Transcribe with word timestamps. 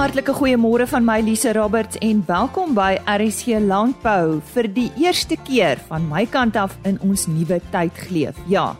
hartlike 0.00 0.32
goeiemôre 0.32 0.86
van 0.88 1.04
my 1.04 1.18
Lise 1.20 1.50
Roberts 1.52 1.98
en 2.00 2.22
welkom 2.24 2.70
by 2.72 2.94
RSC 3.04 3.58
Landbou 3.60 4.38
vir 4.54 4.68
die 4.72 4.86
eerste 4.96 5.36
keer 5.44 5.76
van 5.90 6.06
my 6.08 6.22
kant 6.24 6.56
af 6.56 6.72
in 6.88 6.96
ons 7.04 7.26
nuwe 7.28 7.58
tydgleef. 7.68 8.38
Ja, 8.48 8.70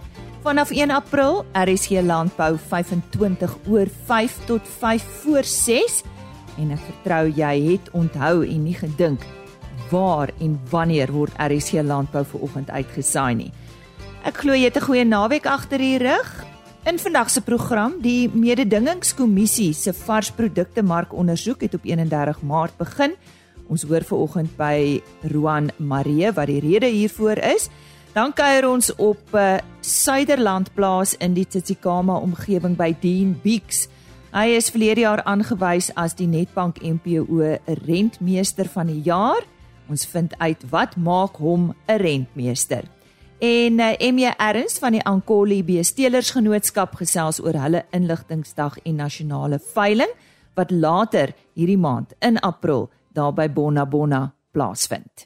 vanaf 0.41 0.73
1 0.73 0.89
April 0.97 1.43
RSC 1.53 2.01
Landbou 2.09 2.55
25 2.71 3.53
oor 3.69 3.93
5 4.09 4.39
tot 4.49 4.73
5 4.81 5.05
voor 5.21 5.45
6 5.45 6.01
en 6.57 6.73
ek 6.73 6.81
vertrou 6.87 7.27
jy 7.37 7.53
het 7.67 7.93
onthou 7.93 8.41
en 8.47 8.65
nie 8.65 8.79
gedink 8.81 9.27
waar 9.93 10.33
en 10.41 10.57
wanneer 10.73 11.13
word 11.13 11.37
RSC 11.37 11.85
Landbou 11.85 12.25
ver 12.33 12.49
oggend 12.49 12.73
uitgesaai 12.73 13.35
nie. 13.35 13.53
Ek 14.25 14.41
glo 14.41 14.57
jy 14.57 14.73
het 14.73 14.81
'n 14.81 14.89
goeie 14.89 15.05
naweek 15.05 15.45
agter 15.45 15.85
die 15.85 15.99
rug. 16.01 16.50
In 16.89 16.97
vandag 16.97 17.29
se 17.29 17.43
program, 17.45 17.99
die 18.01 18.31
mededingingskommissie 18.33 19.75
se 19.77 19.93
varsprodukte 19.93 20.81
markondersoek 20.83 21.61
het 21.67 21.75
op 21.77 21.85
31 21.85 22.39
Maart 22.41 22.77
begin. 22.79 23.13
Ons 23.69 23.83
hoor 23.85 24.01
veraloggend 24.01 24.55
by 24.57 25.03
Roan 25.29 25.69
Marie 25.77 26.31
wat 26.33 26.49
die 26.49 26.63
rede 26.65 26.89
hiervoor 26.89 27.37
is. 27.51 27.69
Dan 28.15 28.33
kuier 28.33 28.65
ons 28.65 28.89
op 28.97 29.37
uh, 29.37 29.59
Suiderland 29.85 30.73
plaas 30.75 31.13
in 31.21 31.37
die 31.37 31.45
Tsitsikamma 31.45 32.17
omgewing 32.17 32.79
by 32.81 32.95
Dean 33.03 33.35
Beeks. 33.43 33.85
Hy 34.33 34.57
is 34.57 34.71
verlede 34.73 35.05
jaar 35.05 35.21
aangewys 35.29 35.91
as 36.01 36.17
die 36.17 36.31
Netbank 36.33 36.81
MPO 36.81 37.59
rentmeester 37.85 38.73
van 38.73 38.89
die 38.89 39.03
jaar. 39.05 39.45
Ons 39.93 40.09
vind 40.09 40.33
uit 40.41 40.65
wat 40.73 40.97
maak 40.97 41.37
hom 41.45 41.75
'n 41.89 42.01
rentmeester. 42.01 42.89
En 43.41 43.79
uh, 43.79 43.89
eh, 43.89 44.13
MJ 44.13 44.35
Erns 44.37 44.79
van 44.79 44.93
die 44.93 45.01
Ankoli 45.09 45.63
Beestelersgenootskap 45.65 46.99
gesels 47.01 47.39
oor 47.41 47.57
hulle 47.57 47.87
inligtingsdag 47.97 48.75
en 48.85 48.99
nasionale 49.01 49.57
veiling 49.73 50.11
wat 50.61 50.71
later 50.71 51.33
hierdie 51.57 51.79
maand 51.81 52.13
in 52.21 52.37
April 52.45 52.91
daar 53.17 53.33
by 53.33 53.47
Bonna 53.49 53.87
Bonna 53.89 54.35
plaasvind. 54.53 55.25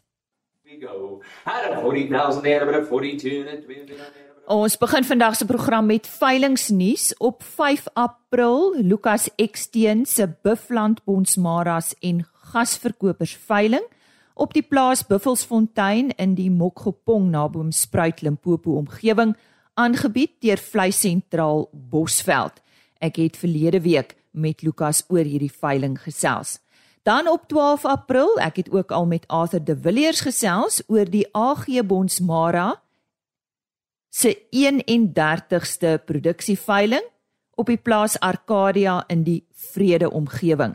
Ons 4.47 4.79
begin 4.79 5.05
vandag 5.11 5.35
se 5.37 5.47
program 5.51 5.87
met 5.91 6.07
veilingsnuus. 6.07 7.17
Op 7.19 7.43
5 7.43 7.89
April 7.99 8.77
Lukas 8.79 9.27
Eksteen 9.35 10.07
se 10.07 10.29
Buffland 10.43 11.03
Bonsmaras 11.05 11.95
en 11.99 12.23
gasverkopers 12.55 13.35
veiling 13.47 13.83
op 14.35 14.55
die 14.55 14.63
plaas 14.63 15.05
Buffelsfontein 15.07 16.11
in 16.19 16.35
die 16.35 16.51
Mokgopong 16.51 17.31
naby 17.31 17.71
Spruit 17.71 18.23
Limpopo 18.23 18.77
omgewing 18.81 19.37
aangebied 19.75 20.41
deur 20.43 20.59
Vleis 20.59 21.01
Sentraal 21.01 21.69
Bosveld. 21.73 22.61
Ek 22.99 23.17
het 23.17 23.37
verlede 23.39 23.81
week 23.81 24.17
met 24.31 24.63
Lukas 24.63 25.05
oor 25.09 25.25
hierdie 25.25 25.53
veiling 25.53 25.97
gesels. 26.03 26.59
Dan 27.05 27.29
op 27.29 27.49
12 27.49 27.85
April, 27.85 28.39
ek 28.41 28.57
het 28.57 28.71
ook 28.73 28.91
al 28.91 29.07
met 29.07 29.27
Arthur 29.29 29.65
De 29.65 29.77
Villiers 29.77 30.23
gesels 30.25 30.81
oor 30.89 31.05
die 31.05 31.27
AG 31.33 31.67
Bonsmara 31.85 32.81
se 34.15 34.47
31ste 34.55 35.99
produksieveiling 36.07 37.03
op 37.55 37.67
die 37.67 37.79
plaas 37.79 38.17
Arcadia 38.19 39.05
in 39.11 39.23
die 39.27 39.45
Vrede 39.53 40.11
omgewing. 40.11 40.75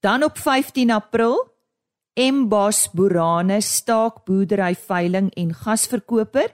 Dan 0.00 0.22
op 0.24 0.38
15 0.38 0.90
April 0.90 1.53
Embos 2.14 2.88
Boerane 2.94 3.58
staakboerdery 3.60 4.74
veiling 4.78 5.32
en 5.34 5.54
gasverkoper. 5.54 6.52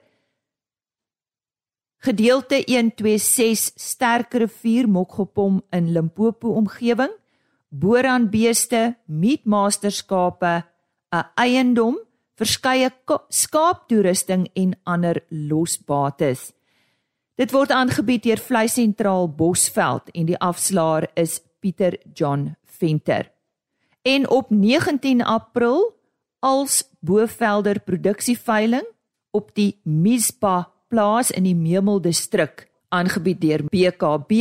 Gedeelte 2.01 2.63
126 2.65 3.73
Sterkrivier 3.77 4.89
Mokgopom 4.89 5.61
in 5.71 5.93
Limpopo 5.93 6.55
omgewing. 6.57 7.13
Boran 7.69 8.31
beeste, 8.31 8.97
meatmasterskape, 9.07 10.65
'n 11.13 11.25
eiendom, 11.37 11.99
verskeie 12.35 12.91
skaaptoerusting 13.29 14.49
en 14.55 14.73
ander 14.85 15.21
losbates. 15.29 16.53
Dit 17.37 17.53
word 17.53 17.71
aangebied 17.71 18.23
deur 18.23 18.39
Vleis 18.39 18.75
Sentraal 18.75 19.29
Bosveld 19.29 20.09
en 20.15 20.27
die 20.27 20.39
afslaer 20.39 21.11
is 21.15 21.41
Pieter 21.61 21.99
John 22.15 22.57
Venter. 22.65 23.31
En 24.03 24.31
op 24.31 24.51
19 24.51 25.23
April 25.23 25.95
als 26.39 26.89
Bovelder 27.01 27.81
produksieveiling 27.81 28.87
op 29.31 29.51
die 29.55 29.81
Mispa 29.83 30.71
plaas 30.89 31.31
in 31.31 31.45
die 31.45 31.55
Memel 31.55 32.01
distrik 32.01 32.67
aangebied 32.89 33.41
deur 33.41 33.65
BKB 33.69 34.33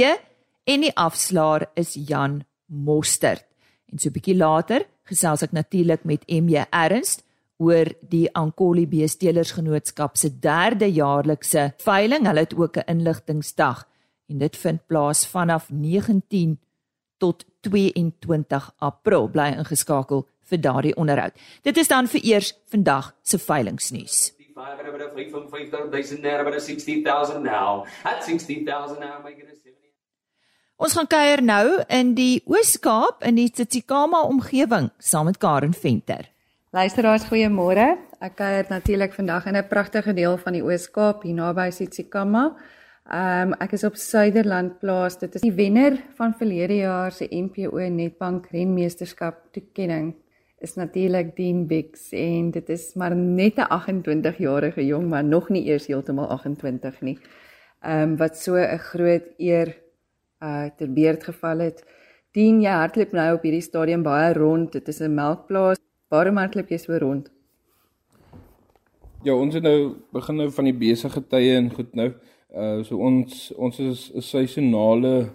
en 0.63 0.85
die 0.85 0.95
afslaer 0.95 1.67
is 1.73 1.93
Jan 1.93 2.39
Mostert. 2.65 3.45
En 3.91 3.99
so 3.99 4.09
'n 4.09 4.13
bietjie 4.13 4.35
later 4.35 4.85
gesels 5.03 5.41
ek 5.41 5.51
natuurlik 5.51 6.03
met 6.03 6.23
MJ 6.27 6.65
Ernst 6.69 7.23
oor 7.57 7.85
die 8.09 8.29
Ankoli 8.33 8.87
Beestelersgenootskap 8.87 10.17
se 10.17 10.39
derde 10.39 10.85
jaarlikse 10.85 11.73
veiling. 11.77 12.25
Hulle 12.25 12.39
het 12.39 12.55
ook 12.55 12.77
'n 12.77 12.87
inligtingsdag 12.87 13.87
en 14.29 14.37
dit 14.37 14.57
vind 14.57 14.87
plaas 14.87 15.27
vanaf 15.27 15.69
19 15.69 16.59
tot 17.19 17.45
22 17.67 18.71
April 18.79 19.29
bly 19.29 19.51
ingeskakel 19.59 20.25
vir 20.49 20.61
daardie 20.63 20.95
onderhoud. 20.97 21.35
Dit 21.67 21.77
is 21.77 21.87
dan 21.91 22.07
vir 22.07 22.25
eers 22.25 22.53
vandag 22.71 23.13
se 23.21 23.37
veilingnuus. 23.37 24.31
Ons 30.79 30.95
gaan 30.95 31.07
kuier 31.11 31.41
nou 31.43 31.81
in 31.91 32.13
die 32.15 32.41
Oos-Kaap 32.47 33.23
in 33.27 33.35
die 33.35 33.49
Tsitsikamma 33.51 34.21
omgewing 34.31 34.89
saam 35.03 35.27
met 35.27 35.37
Karen 35.37 35.73
Venter. 35.75 36.29
Luisteraars, 36.71 37.25
goeiemôre. 37.27 37.97
Ek 38.23 38.37
kuier 38.39 38.67
natuurlik 38.69 39.13
vandag 39.13 39.47
in 39.47 39.57
'n 39.57 39.67
pragtige 39.67 40.13
deel 40.13 40.37
van 40.37 40.53
die 40.53 40.63
Oos-Kaap 40.63 41.23
hier 41.23 41.33
naby 41.33 41.69
Tsitsikamma. 41.69 42.55
Ehm 43.09 43.51
um, 43.51 43.53
ek 43.57 43.71
is 43.73 43.83
op 43.83 43.95
Suiderland 43.97 44.79
plaas. 44.79 45.17
Dit 45.17 45.35
is 45.35 45.41
die 45.41 45.53
wenner 45.57 45.95
van 46.17 46.33
verlede 46.37 46.75
jaar 46.83 47.11
se 47.11 47.25
NPO 47.25 47.79
Netbank 47.89 48.51
renmeesterskap 48.53 49.47
toekenning 49.51 50.13
is 50.59 50.75
natuurlik 50.75 51.35
Dean 51.35 51.65
Bix 51.67 52.11
en 52.11 52.51
dit 52.51 52.69
is 52.69 52.93
maar 52.93 53.15
net 53.15 53.57
'n 53.57 53.67
28 53.69 54.37
jarige 54.37 54.85
jong 54.85 55.09
man, 55.09 55.29
nog 55.29 55.49
nie 55.49 55.65
eers 55.65 55.87
heeltemal 55.87 56.27
28 56.27 57.01
nie. 57.01 57.17
Ehm 57.81 58.01
um, 58.01 58.17
wat 58.17 58.37
so 58.37 58.55
'n 58.55 58.77
groot 58.77 59.25
eer 59.37 59.77
uh 60.43 60.69
ter 60.77 60.93
beurt 60.93 61.23
geval 61.23 61.59
het. 61.59 61.85
Dean, 62.31 62.61
jy 62.61 62.71
hardloop 62.71 63.11
nou 63.11 63.35
op 63.35 63.41
hierdie 63.41 63.61
stadium 63.61 64.03
baie 64.03 64.33
rond. 64.33 64.71
Dit 64.71 64.87
is 64.87 64.99
'n 65.01 65.13
melkplaas. 65.13 65.77
Waarom 66.09 66.37
hardloop 66.37 66.69
jy 66.69 66.77
so 66.77 66.97
rond? 66.97 67.31
Ja, 69.23 69.33
ons 69.33 69.53
het 69.53 69.63
nou 69.63 69.95
begin 70.11 70.35
nou 70.35 70.51
van 70.51 70.63
die 70.63 70.73
besige 70.73 71.27
tye 71.27 71.55
en 71.55 71.73
goed 71.73 71.95
nou. 71.95 72.13
Uh 72.49 72.83
so 72.83 72.97
ons 72.97 73.51
ons 73.57 73.79
is 73.79 74.11
'n 74.13 74.21
seisonale 74.21 75.29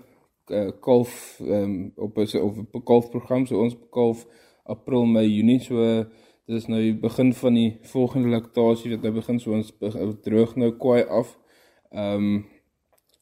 uh, 0.51 0.71
kalf 0.81 1.41
um, 1.41 1.93
op 1.97 2.19
'n 2.19 2.39
of 2.43 2.59
'n 2.59 2.83
kalfprogram 2.83 3.47
so 3.47 3.63
ons 3.63 3.77
kalf 3.91 4.27
April, 4.65 5.05
Mei, 5.05 5.29
Junie 5.29 5.61
so 5.61 5.77
dit 6.47 6.57
is 6.57 6.67
nou 6.69 6.81
die 6.81 6.95
begin 6.97 7.33
van 7.37 7.57
die 7.57 7.79
volgende 7.89 8.29
laktasie 8.33 8.91
wat 8.95 9.05
nou 9.05 9.13
begin 9.17 9.39
so 9.41 9.53
ons 9.53 9.73
droog 10.25 10.57
nou 10.57 10.71
kwai 10.81 11.03
af. 11.05 11.37
Um 11.93 12.47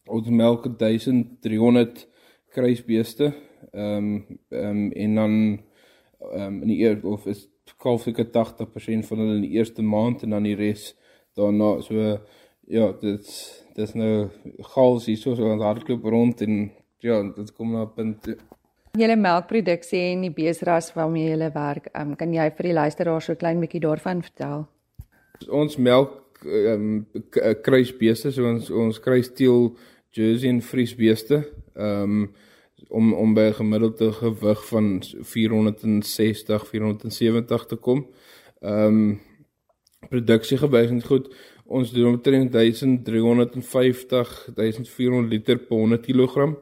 ons 0.06 0.28
melk 0.28 0.66
1300 0.78 2.06
kruisbeeste. 2.54 3.32
Um 3.72 4.38
um 4.50 4.90
en 4.92 5.14
dan 5.14 5.34
um 6.32 6.62
in 6.62 6.68
die 6.68 6.80
eer 6.82 6.98
of 7.06 7.26
is 7.26 7.48
kalf 7.82 8.06
ek 8.06 8.18
80% 8.30 9.06
van 9.06 9.18
hulle 9.18 9.38
in 9.38 9.46
die 9.46 9.56
eerste 9.58 9.82
maand 9.82 10.22
en 10.22 10.34
dan 10.34 10.46
die 10.46 10.58
res 10.58 10.92
daarna 11.38 11.80
so 11.82 12.18
ja, 12.68 12.92
dit 13.00 13.28
dis 13.74 13.94
nou 13.94 14.28
gals 14.74 15.06
hier 15.06 15.16
so 15.16 15.34
so 15.34 15.52
ons 15.52 15.62
hardloop 15.62 16.04
rond 16.04 16.40
en 16.44 16.70
ja, 17.02 17.22
dit 17.22 17.54
kom 17.56 17.72
na 17.72 17.84
'n 17.84 17.94
punt. 17.94 18.28
Julle 18.92 19.16
melkproduksie 19.16 20.12
en 20.12 20.20
die 20.20 20.30
beesras 20.30 20.92
waarmee 20.94 21.30
julle 21.30 21.50
werk, 21.54 21.88
um, 21.96 22.16
kan 22.16 22.32
jy 22.32 22.50
vir 22.50 22.62
die 22.62 22.72
luisteraars 22.74 23.24
so 23.24 23.34
klein 23.34 23.60
bietjie 23.60 23.80
daarvan 23.80 24.22
vertel? 24.22 24.68
Ons 25.48 25.76
melk 25.76 26.44
ehm 26.44 27.06
um, 27.14 27.22
kruisbeeste, 27.62 28.32
so 28.32 28.44
ons 28.44 28.70
ons 28.70 29.00
kruisteel 29.00 29.76
Jersey 30.10 30.50
en 30.50 30.60
Friesbeeste. 30.60 31.44
Ehm 31.74 32.02
um, 32.02 32.34
om 32.92 33.12
om 33.14 33.34
by 33.34 33.40
'n 33.48 33.54
gemiddelde 33.54 34.12
gewig 34.12 34.66
van 34.66 35.02
460 35.22 36.66
470 36.66 37.64
te 37.66 37.76
kom. 37.76 38.06
Ehm 38.60 38.86
um, 38.86 39.20
produksie 40.08 40.58
gewys 40.58 41.04
goed 41.04 41.28
ons 41.78 41.92
doen 41.94 42.12
omtrent 42.12 42.52
1350 42.52 44.32
1400 44.56 45.30
liter 45.32 45.58
per 45.58 45.76
100 45.76 46.02
kg. 46.06 46.52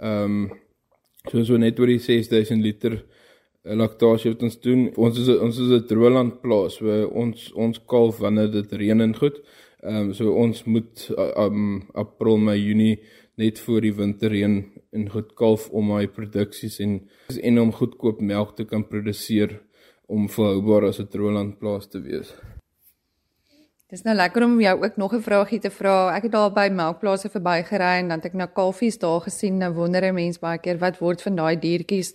Ehm 0.00 0.24
um, 0.24 0.50
so 1.28 1.44
so 1.44 1.56
net 1.60 1.78
oor 1.80 1.90
die 1.90 2.00
6000 2.00 2.62
liter 2.64 2.94
eh, 2.96 3.76
laktasie 3.76 4.30
wat 4.32 4.42
ons 4.46 4.60
doen. 4.64 4.86
Ons 4.96 5.18
is 5.20 5.28
ons 5.36 5.58
is 5.64 5.70
'n 5.76 5.86
droëland 5.88 6.40
plaas 6.44 6.80
waar 6.80 7.08
ons 7.22 7.52
ons 7.52 7.80
kalf 7.86 8.18
wanneer 8.24 8.50
dit 8.52 8.72
reën 8.72 9.00
en 9.00 9.14
goed. 9.14 9.36
Ehm 9.82 9.96
um, 9.96 10.12
so 10.14 10.32
ons 10.32 10.64
moet 10.64 11.08
um 11.36 11.82
April, 11.94 12.36
Mei, 12.38 12.58
Junie 12.58 13.00
net 13.40 13.58
voor 13.58 13.80
die 13.80 13.94
winterreën 13.94 14.56
in 14.92 15.08
goed 15.08 15.34
kalf 15.34 15.68
om 15.70 15.92
hy 15.96 16.06
produksies 16.06 16.80
en 16.84 17.00
en 17.42 17.58
om 17.58 17.72
goedkoop 17.72 18.20
melk 18.20 18.56
te 18.56 18.64
kan 18.64 18.84
produseer 18.84 19.60
om 20.08 20.28
volhoubaar 20.28 20.88
as 20.88 21.00
'n 21.00 21.08
droëlandplaas 21.12 21.86
te 21.88 22.00
wees. 22.00 22.34
Dis 23.90 24.04
nou 24.06 24.12
lekker 24.14 24.44
om 24.46 24.60
jou 24.62 24.76
ook 24.84 24.96
nog 24.96 25.14
'n 25.14 25.22
vraagie 25.22 25.58
te 25.58 25.70
vra. 25.70 26.14
Ek 26.14 26.22
het 26.22 26.32
daar 26.32 26.52
by 26.52 26.68
melkplase 26.70 27.28
verbygery 27.28 27.98
en 27.98 28.08
dan 28.08 28.18
het 28.18 28.26
ek 28.26 28.34
na 28.34 28.46
kalfies 28.46 28.98
daar 28.98 29.20
gesien. 29.20 29.58
Nou 29.58 29.72
wonder 29.74 30.04
'n 30.04 30.14
mens 30.14 30.38
baie 30.38 30.58
keer 30.58 30.78
wat 30.78 30.98
word 30.98 31.22
van 31.22 31.34
daai 31.36 31.58
diertjies 31.58 32.14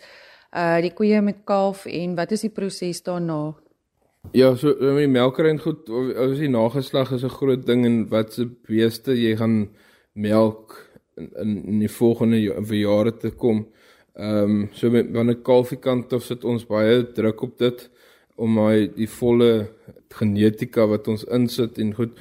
uh 0.53 0.81
die 0.81 0.93
koeie 0.93 1.21
met 1.21 1.43
kalf 1.43 1.85
en 1.85 2.15
wat 2.15 2.31
is 2.31 2.41
die 2.41 2.49
proses 2.49 3.03
daarna? 3.03 3.53
Ja, 4.31 4.55
so 4.55 4.67
met 4.67 4.97
die 4.97 5.07
melkery 5.07 5.57
goed, 5.57 5.89
as 6.15 6.37
die 6.37 6.49
nageslag 6.49 7.11
is 7.11 7.23
'n 7.23 7.29
groot 7.29 7.65
ding 7.65 7.85
en 7.85 8.09
wat 8.09 8.33
se 8.33 8.45
beeste 8.67 9.11
jy 9.11 9.35
gaan 9.35 9.69
melk 10.13 10.89
in 11.17 11.29
in, 11.35 11.65
in 11.65 11.79
die 11.79 11.91
volgende 11.91 12.65
vir 12.65 12.77
jare 12.77 13.17
te 13.17 13.31
kom. 13.31 13.67
Ehm 14.13 14.43
um, 14.43 14.69
so 14.71 14.89
met 14.89 15.11
wanneer 15.11 15.41
kalfie 15.41 15.79
kant 15.79 16.13
of 16.13 16.23
sit 16.23 16.43
ons 16.43 16.65
baie 16.65 17.11
druk 17.13 17.41
op 17.41 17.57
dit 17.57 17.89
om 18.35 18.57
hy 18.57 18.87
die 18.95 19.09
volle 19.09 19.67
genetika 20.19 20.87
wat 20.87 21.07
ons 21.07 21.25
insit 21.37 21.79
en 21.83 21.93
goed 21.93 22.17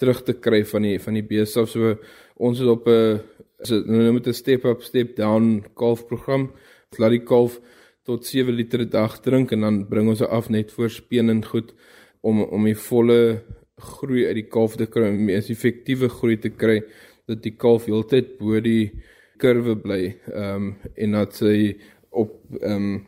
terug 0.00 0.22
te 0.24 0.34
kry 0.46 0.64
van 0.64 0.82
die 0.82 0.98
van 1.00 1.14
die 1.14 1.24
beeste 1.24 1.62
of 1.62 1.70
so 1.72 1.94
ons 2.36 2.60
is 2.60 2.68
op 2.68 2.88
'n 2.88 3.20
dit 3.68 3.86
nou 3.86 4.12
met 4.12 4.26
'n 4.26 4.32
step 4.32 4.64
up 4.64 4.82
step 4.82 5.16
down 5.16 5.64
kalf 5.74 6.06
program. 6.06 6.52
Laat 6.98 7.10
die 7.10 7.24
kalf 7.24 7.60
tot 8.04 8.26
7 8.26 8.54
liter 8.54 8.80
'n 8.80 8.90
dag 8.90 9.20
drink 9.20 9.52
en 9.52 9.60
dan 9.60 9.88
bring 9.88 10.08
ons 10.08 10.22
af 10.22 10.48
net 10.48 10.72
voor 10.72 10.90
speen 10.90 11.30
en 11.30 11.44
goed 11.44 11.74
om 12.20 12.42
om 12.42 12.64
die 12.64 12.76
volle 12.76 13.42
groei 13.76 14.26
uit 14.26 14.34
die 14.34 14.48
kalf 14.48 14.76
te 14.76 14.86
kry, 14.86 15.08
om 15.08 15.28
'n 15.28 15.42
effektiewe 15.52 16.08
groei 16.08 16.36
te 16.36 16.50
kry 16.50 16.82
dat 17.26 17.42
die 17.42 17.56
kalf 17.56 17.86
heeltyd 17.86 18.38
bo 18.38 18.60
die 18.60 18.92
kurwe 19.38 19.76
bly 19.76 20.16
ehm 20.32 20.54
um, 20.54 20.76
en 20.94 21.12
dat 21.12 21.34
sy 21.34 21.76
op 22.10 22.32
ehm 22.60 22.72
um, 22.72 23.06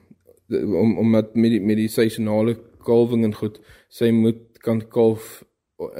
om 0.82 0.98
om 0.98 1.10
met 1.10 1.34
met 1.34 1.50
die, 1.50 1.60
met 1.60 1.76
die 1.76 1.88
seisonale 1.88 2.56
kalwing 2.88 3.24
en 3.28 3.36
goed 3.40 3.60
sy 4.00 4.10
moet 4.14 4.58
kan 4.64 4.82
kalf 4.92 5.42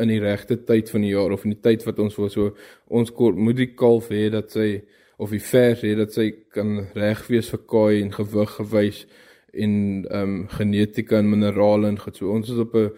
in 0.02 0.11
die 0.11 0.20
regte 0.23 0.58
tyd 0.67 0.90
van 0.90 1.05
die 1.06 1.12
jaar 1.14 1.32
of 1.32 1.44
in 1.46 1.55
die 1.55 1.62
tyd 1.62 1.85
wat 1.87 2.00
ons 2.02 2.17
wil. 2.19 2.31
So 2.32 2.55
ons 2.90 3.12
kort 3.14 3.38
moet 3.38 3.58
die 3.61 3.73
kalf 3.79 4.11
hê 4.14 4.26
dat 4.35 4.50
sy 4.55 4.82
of 5.19 5.31
die 5.35 5.43
vers 5.43 5.85
hê 5.87 5.94
dat 5.99 6.14
sy 6.14 6.31
kan 6.55 6.88
reg 6.99 7.25
wees 7.31 7.50
vir 7.55 7.62
kaai 7.70 8.02
en 8.02 8.12
gewig 8.14 8.56
gewys 8.58 9.05
en 9.52 9.73
ehm 10.11 10.35
um, 10.35 10.43
genetika 10.52 11.19
en 11.19 11.31
minerale 11.31 11.88
en 11.88 11.99
goed. 11.99 12.17
So 12.19 12.35
ons 12.35 12.50
is 12.50 12.58
op 12.58 12.75
'n 12.75 12.90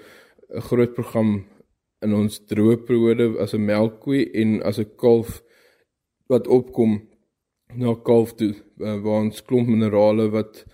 'n 0.56 0.60
groot 0.60 0.94
program 0.94 1.44
in 2.02 2.14
ons 2.14 2.40
droë 2.50 2.76
periode 2.86 3.38
as 3.38 3.54
'n 3.54 3.64
melkkoe 3.64 4.24
en 4.42 4.62
as 4.62 4.78
'n 4.78 4.90
kalf 4.96 5.42
wat 6.28 6.46
opkom 6.46 6.92
na 7.74 7.94
kalf 7.94 8.34
toe 8.34 8.54
uh, 8.78 8.96
waar 9.02 9.22
ons 9.24 9.44
klomp 9.44 9.68
minerale 9.68 10.30
wat 10.30 10.64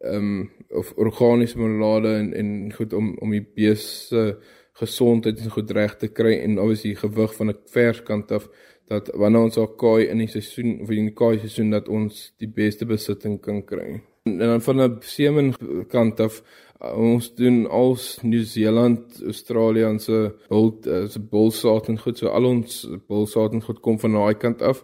ehm 0.00 0.16
um, 0.16 0.50
of 0.70 0.92
organiese 0.96 1.58
minerale 1.58 2.16
en 2.16 2.32
en 2.34 2.72
goed 2.72 2.92
om 2.92 3.14
om 3.18 3.30
die 3.30 3.46
beeste 3.54 4.16
uh, 4.16 4.34
gesondheid 4.80 5.40
en 5.40 5.50
goed 5.50 5.70
reg 5.70 5.96
te 5.96 6.08
kry 6.08 6.36
en 6.40 6.58
obviously 6.58 6.94
gewig 6.94 7.34
van 7.34 7.50
'n 7.50 7.58
vers 7.66 8.02
kant 8.02 8.32
af 8.32 8.48
dat 8.86 9.10
wanneer 9.14 9.42
ons 9.42 9.56
al 9.56 9.68
kaai 9.68 10.06
in 10.06 10.18
die 10.18 10.28
seisoen 10.28 10.80
of 10.80 10.90
in 10.90 11.10
die 11.10 11.14
kaai 11.14 11.38
seisoen 11.38 11.70
dat 11.70 11.88
ons 11.88 12.32
die 12.38 12.48
beste 12.48 12.86
besitting 12.86 13.40
kan 13.40 13.64
kry. 13.64 14.00
En 14.24 14.38
dan 14.38 14.60
van 14.60 14.80
'n 14.80 14.96
semen 15.00 15.54
kant 15.88 16.20
af 16.20 16.42
Uh, 16.80 16.96
ons 16.96 17.34
doen 17.34 17.66
als 17.68 18.18
Nieu-Seeland, 18.22 19.22
Australië 19.22 19.82
en 19.84 19.98
se 20.00 20.30
bul 20.48 20.70
uh, 20.86 21.02
se 21.08 21.20
bulsaad 21.20 21.88
en 21.92 21.98
goed 22.00 22.18
so 22.18 22.30
al 22.32 22.46
ons 22.48 22.86
bulsaad 23.08 23.52
en 23.52 23.60
goed 23.62 23.82
kom 23.84 23.98
van 24.00 24.16
daai 24.16 24.34
kant 24.40 24.62
af. 24.62 24.80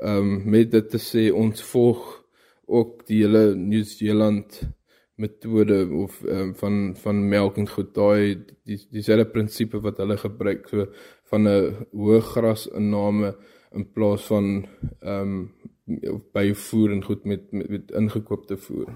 Ehm 0.00 0.16
um, 0.18 0.50
met 0.50 0.70
dit 0.70 0.88
te 0.90 0.98
sê 0.98 1.28
ons 1.30 1.62
volg 1.70 2.02
ook 2.66 3.06
die 3.06 3.20
hele 3.22 3.54
Nieu-Seeland 3.54 4.58
metode 5.16 5.78
of 6.04 6.22
um, 6.24 6.54
van 6.54 6.96
van 7.02 7.28
melk 7.28 7.56
en 7.56 7.68
goed 7.68 7.94
daai 7.94 8.44
die 8.68 8.78
dieselfde 8.92 9.28
prinsipie 9.32 9.80
wat 9.80 10.00
hulle 10.02 10.16
gebruik 10.20 10.68
so 10.68 10.86
van 11.30 11.48
'n 11.48 11.86
hoë 11.92 12.20
grasinname 12.32 13.34
in 13.72 13.84
plaas 13.92 14.26
van 14.32 14.66
ehm 15.00 15.22
um, 15.22 15.52
by 16.34 16.52
voer 16.52 16.92
en 16.92 17.02
goed 17.02 17.24
met 17.24 17.52
met, 17.52 17.68
met 17.68 17.90
ingekoopte 17.90 18.56
voer 18.56 18.88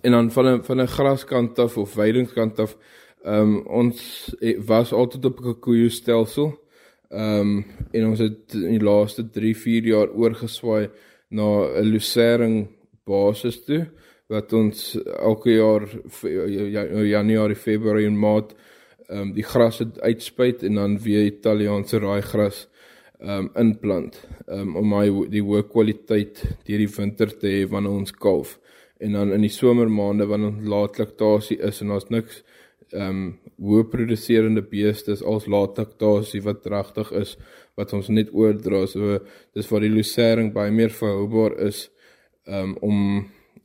en 0.00 0.12
dan 0.12 0.30
van 0.30 0.46
'n 0.46 0.62
van 0.62 0.80
'n 0.80 0.94
graskant 0.96 1.58
af 1.58 1.76
of 1.76 1.94
weidingskant 1.94 2.58
af 2.58 2.76
ehm 3.24 3.40
um, 3.40 3.66
ons 3.66 4.34
was 4.66 4.92
altyd 4.92 5.24
op 5.24 5.40
'n 5.40 5.58
koeie 5.60 5.88
stelsel. 5.88 6.58
Ehm 7.08 7.40
um, 7.40 7.64
en 7.90 8.06
ons 8.06 8.18
het 8.18 8.54
in 8.54 8.78
die 8.78 8.82
laaste 8.82 9.30
3, 9.30 9.56
4 9.56 9.84
jaar 9.84 10.08
oorgeswaai 10.10 10.90
na 11.28 11.80
'n 11.80 11.84
lucering 11.84 12.68
basis 13.08 13.62
toe 13.64 13.86
wat 14.28 14.52
ons 14.52 14.96
elke 15.16 15.54
jaar 15.54 15.86
Januarie, 16.22 17.56
Februarie 17.56 18.08
en 18.08 18.18
Maart 18.20 18.54
ehm 19.08 19.22
um, 19.22 19.28
die 19.32 19.44
gras 19.44 19.80
uitspuit 20.04 20.62
en 20.68 20.74
dan 20.76 20.98
weer 21.00 21.24
Italiaanse 21.24 21.98
raaigras 22.02 22.66
ehm 23.20 23.46
um, 23.46 23.50
inplant 23.56 24.18
um, 24.46 24.76
om 24.76 24.90
my 24.92 25.06
die 25.32 25.40
hoë 25.42 25.64
kwaliteit 25.72 26.42
deur 26.66 26.82
die 26.84 26.90
winter 26.96 27.32
te 27.32 27.48
hê 27.48 27.62
wanneer 27.72 27.96
ons 28.02 28.12
kalf. 28.12 28.58
En 29.00 29.16
dan 29.16 29.32
in 29.32 29.46
die 29.46 29.54
somermaande 29.54 30.26
wanneer 30.28 30.60
laatlaktasie 30.74 31.56
is 31.70 31.80
en 31.80 31.94
daar's 31.94 32.10
niks 32.12 32.42
ehm 32.92 33.08
um, 33.08 33.24
hoë 33.64 33.88
produserende 33.94 34.62
beeste 34.62 35.16
is 35.16 35.24
als 35.24 35.48
laatlaktasie 35.48 36.44
wat 36.44 36.68
regtig 36.68 37.10
is 37.22 37.36
wat 37.80 37.92
ons 37.96 38.12
net 38.12 38.28
oordra. 38.34 38.84
So 38.86 39.18
dis 39.56 39.72
waar 39.72 39.86
die 39.86 39.94
lucering 39.96 40.52
baie 40.52 40.70
meer 40.70 40.92
verhoubaar 40.92 41.56
is 41.70 41.88
um, 42.48 42.76
om 42.80 42.98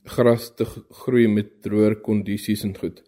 gras 0.03 0.49
te 0.55 0.65
groei 1.03 1.27
met 1.27 1.61
droër 1.63 1.99
kondisies 2.01 2.63
en 2.67 2.75
goed. 2.77 3.03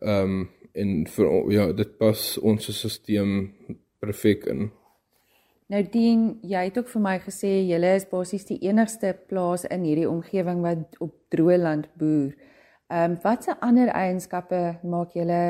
Ehm 0.00 0.40
um, 0.40 0.48
en 0.72 0.90
vir 1.10 1.30
ja, 1.50 1.64
dit 1.74 1.96
pas 1.98 2.20
ons 2.46 2.68
stelsel 2.70 3.32
perfek 3.98 4.44
in. 4.52 4.68
Nou 5.70 5.80
Dien, 5.92 6.22
jy 6.46 6.62
het 6.68 6.78
ook 6.78 6.88
vir 6.92 7.02
my 7.02 7.16
gesê 7.22 7.50
julle 7.66 7.90
is 7.98 8.06
basies 8.10 8.46
die 8.46 8.58
enigste 8.66 9.10
plaas 9.30 9.66
in 9.66 9.82
hierdie 9.86 10.08
omgewing 10.08 10.62
wat 10.62 10.96
op 11.02 11.12
droë 11.34 11.58
land 11.62 11.90
boer. 11.98 12.32
Ehm 12.90 13.12
um, 13.12 13.18
watse 13.22 13.54
ander 13.62 13.90
eienskappe 13.94 14.62
maak 14.82 15.14
julle 15.18 15.42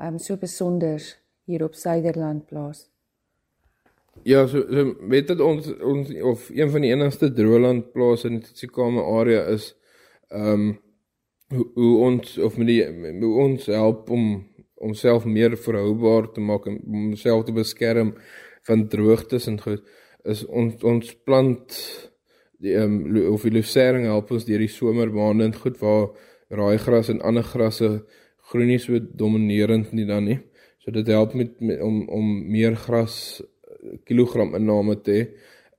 ehm 0.00 0.14
um, 0.14 0.18
so 0.18 0.36
besonder 0.36 1.00
hier 1.44 1.64
op 1.64 1.74
Suiderland 1.74 2.46
plaas? 2.46 2.86
Ja, 4.22 4.46
so, 4.46 4.60
so 4.68 4.94
weet 5.08 5.30
dit 5.32 5.40
ons 5.40 5.70
ons 5.80 6.12
of 6.32 6.48
een 6.52 6.70
van 6.70 6.84
die 6.84 6.92
enigste 6.92 7.30
droë 7.32 7.60
land 7.64 7.92
plase 7.94 8.28
in 8.28 8.40
die 8.40 8.52
Tsikama 8.52 9.04
area 9.16 9.46
is 9.54 9.72
ehm 10.28 10.52
um, 10.52 10.70
hoe, 11.50 11.64
hoe 11.74 11.94
ons 12.06 12.36
of 12.38 12.58
met 12.60 12.68
die 12.68 12.82
hoe 13.22 13.32
ons 13.42 13.66
help 13.66 14.10
om 14.14 14.26
homself 14.80 15.24
meer 15.26 15.56
verhoubaar 15.58 16.28
te 16.34 16.40
maak 16.40 16.68
en 16.70 16.78
homself 16.84 17.46
te 17.48 17.54
beskerm 17.56 18.12
van 18.68 18.86
droogtes 18.92 19.48
en 19.50 19.58
goed 19.60 19.82
is 20.28 20.44
ons 20.46 20.84
ons 20.84 21.14
plant 21.26 21.80
die 22.60 22.76
ehm 22.76 23.00
um, 23.16 23.32
of 23.32 23.46
die 23.48 23.56
lucering 23.56 24.06
help 24.10 24.30
ons 24.36 24.46
deur 24.46 24.62
die 24.62 24.70
somermaande 24.70 25.48
en 25.48 25.56
goed 25.64 25.80
waar 25.80 26.10
raaigras 26.50 27.08
en 27.08 27.22
ander 27.24 27.46
grasse 27.46 27.88
groei 28.50 28.66
nie 28.66 28.80
so 28.82 28.98
dominerend 28.98 29.92
nie 29.94 30.06
dan 30.06 30.26
nie. 30.26 30.38
So 30.80 30.92
dit 30.94 31.06
help 31.12 31.34
met, 31.38 31.58
met 31.60 31.80
om 31.84 32.02
om 32.08 32.28
meer 32.50 32.76
gras 32.76 33.40
kilogram 34.04 34.54
inname 34.54 35.00
te 35.00 35.12
hê. 35.12 35.28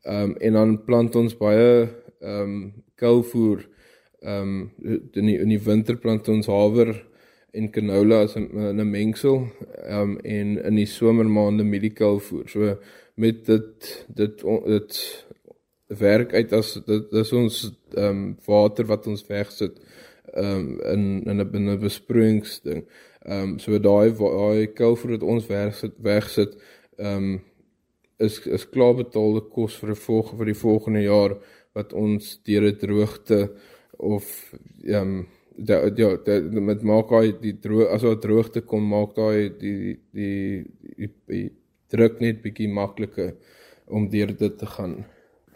Ehm 0.04 0.36
en 0.40 0.54
dan 0.54 0.78
plant 0.86 1.16
ons 1.16 1.38
baie 1.38 1.90
ehm 2.22 2.42
um, 2.42 2.74
kouvoer 2.96 3.68
ehm 4.22 4.70
um, 4.82 5.00
in 5.14 5.26
die 5.26 5.38
in 5.40 5.50
die 5.50 5.64
winter 5.66 5.98
plant 5.98 6.30
ons 6.30 6.48
haver 6.48 6.94
en 7.54 7.72
canola 7.72 8.22
as 8.24 8.36
'n 8.36 8.48
'n 8.54 8.90
mengsel 8.90 9.48
ehm 9.86 10.02
um, 10.02 10.18
en 10.24 10.58
in 10.70 10.76
die 10.76 10.86
somermaande 10.86 11.64
mieliekou 11.64 12.20
voer. 12.20 12.48
So 12.50 12.78
met 13.16 13.46
dit 13.46 14.06
dit 14.08 14.44
dit 14.66 15.26
werk 15.88 16.34
uit 16.34 16.54
as 16.54 16.74
dit 16.86 17.12
dis 17.12 17.34
ons 17.34 17.56
ehm 17.96 18.08
um, 18.08 18.38
water 18.46 18.86
wat 18.86 19.08
ons 19.08 19.28
wegsit 19.28 19.80
ehm 20.34 20.46
um, 20.46 20.80
in 20.94 21.24
in 21.26 21.42
'n 21.42 21.52
binne 21.52 21.78
besproeiingsding. 21.78 22.86
Ehm 23.26 23.42
um, 23.42 23.60
so 23.60 23.80
daai 23.80 24.12
daai 24.14 24.68
kou 24.74 24.96
voer 24.96 25.12
wat 25.18 25.24
ons 25.24 25.48
wegsit 25.48 25.94
wegsit 25.98 26.58
ehm 26.98 27.18
um, 27.18 27.42
is 28.28 28.40
is 28.46 28.66
klaar 28.70 28.96
betaalde 28.98 29.44
kos 29.56 29.76
vir 29.82 29.94
die 29.94 30.02
volgende 30.06 30.40
vir 30.40 30.52
die 30.52 30.62
volgende 30.62 31.04
jaar 31.04 31.36
wat 31.78 31.94
ons 31.94 32.34
deur 32.48 32.68
'n 32.70 32.80
droogte 32.84 33.40
of 33.98 34.26
ehm 34.84 35.02
um, 35.02 35.28
ja 35.68 35.78
ja 35.96 36.10
met 36.70 36.84
maak 36.84 37.10
hy 37.10 37.32
die 37.42 37.58
droog 37.66 37.94
as 37.96 38.04
wat 38.04 38.22
droogte 38.22 38.62
kom 38.62 38.84
maak 38.96 39.16
daai 39.16 39.50
die 39.64 40.00
die 40.14 40.66
die, 40.98 41.12
die 41.28 41.50
druk 41.94 42.20
net 42.20 42.42
bietjie 42.42 42.70
makliker 42.70 43.34
om 43.88 44.10
deur 44.10 44.32
dit 44.44 44.58
te 44.58 44.66
gaan. 44.66 45.06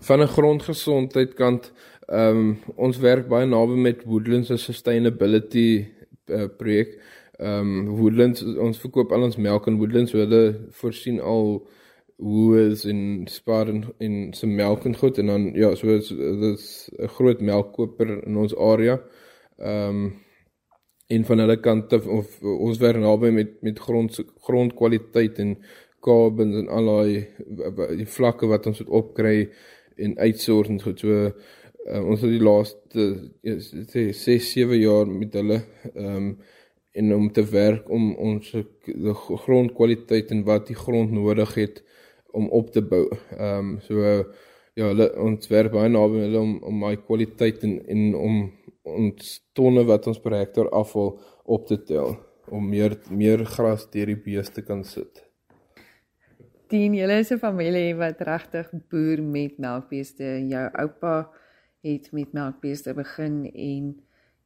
Van 0.08 0.22
'n 0.22 0.36
grondgesondheid 0.38 1.34
kant, 1.36 1.72
ehm 2.08 2.38
um, 2.38 2.58
ons 2.76 2.98
werk 3.00 3.28
baie 3.28 3.46
naby 3.46 3.76
met 3.88 4.06
Woodlands 4.06 4.52
Sustainability 4.64 5.86
uh, 6.30 6.48
projek 6.58 7.00
Ehm 7.38 7.88
um, 7.88 7.96
Woodlands 7.98 8.44
ons 8.44 8.78
verkoop 8.80 9.12
al 9.12 9.26
ons 9.28 9.36
melk 9.36 9.66
in 9.68 9.78
Woodlands, 9.78 10.14
so 10.14 10.22
hulle 10.22 10.70
voorsien 10.80 11.18
al 11.20 11.58
Woolworths 12.18 12.86
en 12.86 13.26
Spar 13.28 13.68
en 13.68 13.84
en 13.98 14.34
se 14.34 14.48
melk 14.48 14.86
en 14.86 14.96
goed 14.96 15.18
en 15.18 15.28
dan 15.28 15.50
ja, 15.54 15.76
so 15.76 15.88
is 15.96 16.12
'n 16.12 17.08
groot 17.08 17.42
melkkoper 17.42 18.24
in 18.28 18.38
ons 18.38 18.56
area. 18.56 19.02
Ehm 19.58 19.90
um, 19.90 20.14
en 21.08 21.26
van 21.26 21.40
hulle 21.40 21.60
kant 21.60 21.94
of, 21.94 22.08
of 22.08 22.42
ons 22.42 22.78
werk 22.78 22.98
naby 22.98 23.30
met 23.30 23.62
met 23.62 23.80
grond 23.80 24.24
grondkwaliteit 24.48 25.40
en 25.40 25.58
kabels 26.00 26.56
en 26.56 26.68
al 26.68 26.86
daai 26.86 27.28
die 27.98 28.10
vlakke 28.18 28.48
wat 28.48 28.68
ons 28.68 28.80
moet 28.80 28.90
opkry 29.02 29.50
en 29.98 30.18
uitsort 30.18 30.70
en 30.70 30.82
goed. 30.82 31.00
So 31.00 31.10
uh, 31.10 32.02
ons 32.02 32.22
het 32.22 32.32
die 32.32 32.42
laaste 32.42 33.04
sê 33.92 34.10
6 34.12 34.52
7 34.52 34.80
jaar 34.80 35.08
met 35.08 35.34
hulle 35.34 35.62
ehm 35.94 36.16
um, 36.16 36.38
en 36.96 37.14
om 37.14 37.32
te 37.32 37.44
werk 37.44 37.90
om 37.92 38.14
ons 38.16 38.54
grondkwaliteit 39.46 40.30
en 40.32 40.46
wat 40.48 40.68
die 40.68 40.78
grond 40.80 41.12
nodig 41.12 41.56
het 41.60 41.84
om 42.36 42.50
op 42.50 42.72
te 42.76 42.84
bou. 42.84 43.06
Ehm 43.38 43.58
um, 43.58 43.72
so 43.82 44.04
ja, 44.76 44.90
hulle 44.90 45.08
ons 45.24 45.48
werk 45.52 45.72
baie 45.72 45.90
naby 45.92 46.26
hulle 46.26 46.42
om 46.42 46.56
om 46.68 46.82
my 46.84 46.96
kwaliteit 47.08 47.64
en 47.68 47.78
en 47.96 48.16
om 48.20 48.40
ons 48.96 49.36
tonne 49.58 49.86
wat 49.88 50.08
ons 50.12 50.20
per 50.22 50.36
hektaar 50.38 50.70
afval 50.82 51.16
op 51.46 51.68
te 51.70 51.78
tel 51.92 52.18
om 52.52 52.68
meer 52.70 52.98
meer 53.10 53.46
gras 53.56 53.88
deur 53.94 54.12
die 54.12 54.22
beeste 54.28 54.62
kan 54.66 54.84
sit. 54.86 55.24
Dien, 56.70 56.96
julle 56.98 57.20
is 57.22 57.32
'n 57.32 57.40
familie 57.40 57.96
wat 57.96 58.22
regtig 58.22 58.70
boer 58.90 59.22
met 59.22 59.58
melkbeeste. 59.58 60.48
Jou 60.50 60.70
oupa 60.74 61.30
het 61.84 62.12
met 62.12 62.34
melkbeeste 62.34 62.94
begin 62.94 63.46
en 63.54 63.96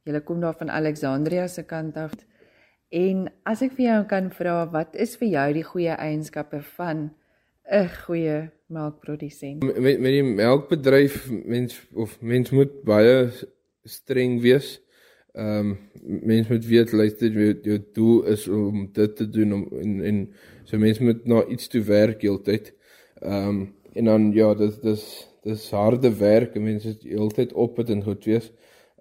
julle 0.04 0.20
kom 0.20 0.40
daar 0.40 0.56
van 0.58 0.70
Alexandria 0.70 1.46
se 1.46 1.62
kant 1.62 1.96
af. 1.96 2.12
En 2.90 3.30
as 3.44 3.62
ek 3.62 3.72
vir 3.72 3.86
jou 3.86 4.04
kan 4.04 4.30
vra, 4.30 4.66
wat 4.70 4.96
is 4.96 5.16
vir 5.16 5.28
jou 5.28 5.52
die 5.52 5.64
goeie 5.64 5.94
eienskappe 5.96 6.60
van 6.62 7.10
'n 7.70 7.88
goeie 8.04 8.50
melkprodusent. 8.66 9.62
Met 9.62 10.00
met 10.00 10.12
die 10.12 10.24
melkbedryf 10.24 11.30
mens 11.30 11.78
of 11.94 12.20
mens 12.20 12.50
moet 12.50 12.82
baie 12.82 13.30
streng 13.84 14.40
wees. 14.42 14.80
Ehm 15.32 15.58
um, 15.58 15.78
mens 16.26 16.48
moet 16.48 16.66
weet 16.66 16.92
luister 16.92 17.30
jou, 17.30 17.54
jou 17.62 17.78
doel 17.92 18.24
is 18.24 18.48
om 18.48 18.88
dit 18.92 19.16
te 19.16 19.28
doen 19.28 19.52
om 19.52 19.66
en 19.82 20.00
en 20.04 20.18
so 20.64 20.78
mens 20.78 20.98
moet 20.98 21.26
na 21.26 21.44
iets 21.46 21.68
toe 21.68 21.82
werk 21.82 22.22
heeltyd. 22.22 22.72
Ehm 23.22 23.48
um, 23.48 23.74
en 23.92 24.04
dan 24.04 24.32
ja, 24.32 24.54
dis 24.54 24.78
dis 24.80 25.04
dis 25.42 25.70
harde 25.70 26.10
werk 26.18 26.54
en 26.54 26.62
mense 26.62 26.88
is 26.88 27.02
heeltyd 27.02 27.52
op 27.52 27.76
het 27.76 27.90
en 27.90 28.02
goed 28.02 28.24
wees. 28.24 28.52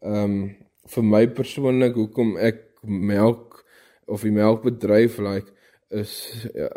Ehm 0.01 0.23
um, 0.23 0.55
vir 0.89 1.03
my 1.05 1.27
persoonlik 1.27 1.97
hoekom 1.97 2.37
ek 2.37 2.61
melk 2.81 3.65
of 4.05 4.21
die 4.25 4.33
melkbedryf 4.33 5.17
like 5.21 5.53
is 5.89 6.47
ja, 6.53 6.67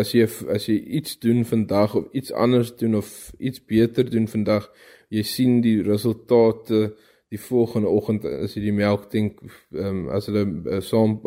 as 0.00 0.12
jy 0.14 0.24
as 0.52 0.66
jy 0.68 0.76
iets 0.98 1.18
doen 1.20 1.44
vandag 1.44 1.94
of 1.94 2.06
iets 2.12 2.32
anders 2.32 2.72
doen 2.76 2.96
of 2.96 3.10
iets 3.38 3.60
beter 3.64 4.08
doen 4.10 4.28
vandag, 4.28 4.70
jy 5.12 5.22
sien 5.22 5.60
die 5.60 5.82
resultate 5.84 6.94
die 7.28 7.40
volgende 7.42 7.90
oggend 7.90 8.24
as 8.24 8.54
jy 8.56 8.68
die 8.68 8.76
melk 8.76 9.10
dink 9.12 9.42
ehm 9.74 9.86
um, 9.86 10.02
as 10.14 10.30
hulle 10.30 10.44
uh, 10.46 10.80
saam 10.80 11.18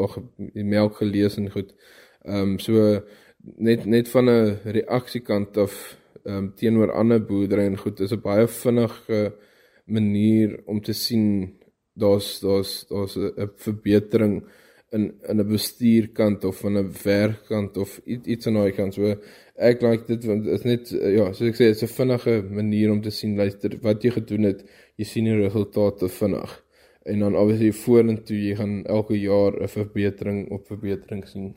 die 0.56 0.66
melk 0.66 1.02
gelees 1.04 1.38
en 1.38 1.52
goed. 1.54 1.76
Ehm 2.26 2.56
um, 2.56 2.60
so 2.60 3.02
net 3.58 3.86
net 3.86 4.10
van 4.10 4.30
'n 4.30 4.58
reaksiekant 4.78 5.58
af 5.58 5.76
ehm 6.26 6.36
um, 6.38 6.54
teenoor 6.56 6.92
ander 6.92 7.22
boerdery 7.22 7.66
en 7.68 7.78
goed 7.78 8.00
is 8.00 8.14
'n 8.14 8.22
baie 8.22 8.48
vinnige 8.48 9.34
manier 9.86 10.60
om 10.66 10.82
te 10.82 10.94
sien 10.94 11.60
daar's 11.94 12.40
daar's 12.40 12.86
daar's 12.90 13.16
'n 13.18 13.52
verbetering 13.56 14.44
in 14.92 15.14
in 15.30 15.40
'n 15.40 15.48
bestuurkant 15.48 16.44
of 16.44 16.64
in 16.64 16.78
'n 16.78 16.92
werkkant 17.04 17.78
of 17.78 18.02
iets 18.06 18.28
iets 18.28 18.48
aan 18.48 18.54
daai 18.54 18.72
kant. 18.72 18.94
So 18.94 19.16
ek 19.56 19.82
like 19.82 20.06
dit 20.08 20.26
want 20.26 20.44
dit 20.44 20.54
is 20.54 20.64
net 20.64 20.90
ja, 20.90 21.32
soos 21.34 21.50
ek 21.50 21.60
sê, 21.60 21.70
dit's 21.70 21.84
'n 21.84 21.96
vinnige 22.00 22.34
manier 22.50 22.92
om 22.92 23.02
te 23.02 23.12
sien 23.12 23.38
luister 23.38 23.78
wat 23.82 24.04
jy 24.04 24.12
gedoen 24.12 24.44
het. 24.44 24.66
Jy 24.98 25.06
sien 25.06 25.26
die 25.26 25.38
resultate 25.38 26.10
vinnig. 26.10 26.52
En 27.06 27.20
dan 27.20 27.36
obviously 27.36 27.72
vorentoe 27.72 28.38
jy 28.38 28.56
gaan 28.56 28.86
elke 28.86 29.20
jaar 29.20 29.54
'n 29.62 29.68
verbetering 29.68 30.50
op 30.52 30.68
verbetering 30.68 31.28
sien. 31.28 31.54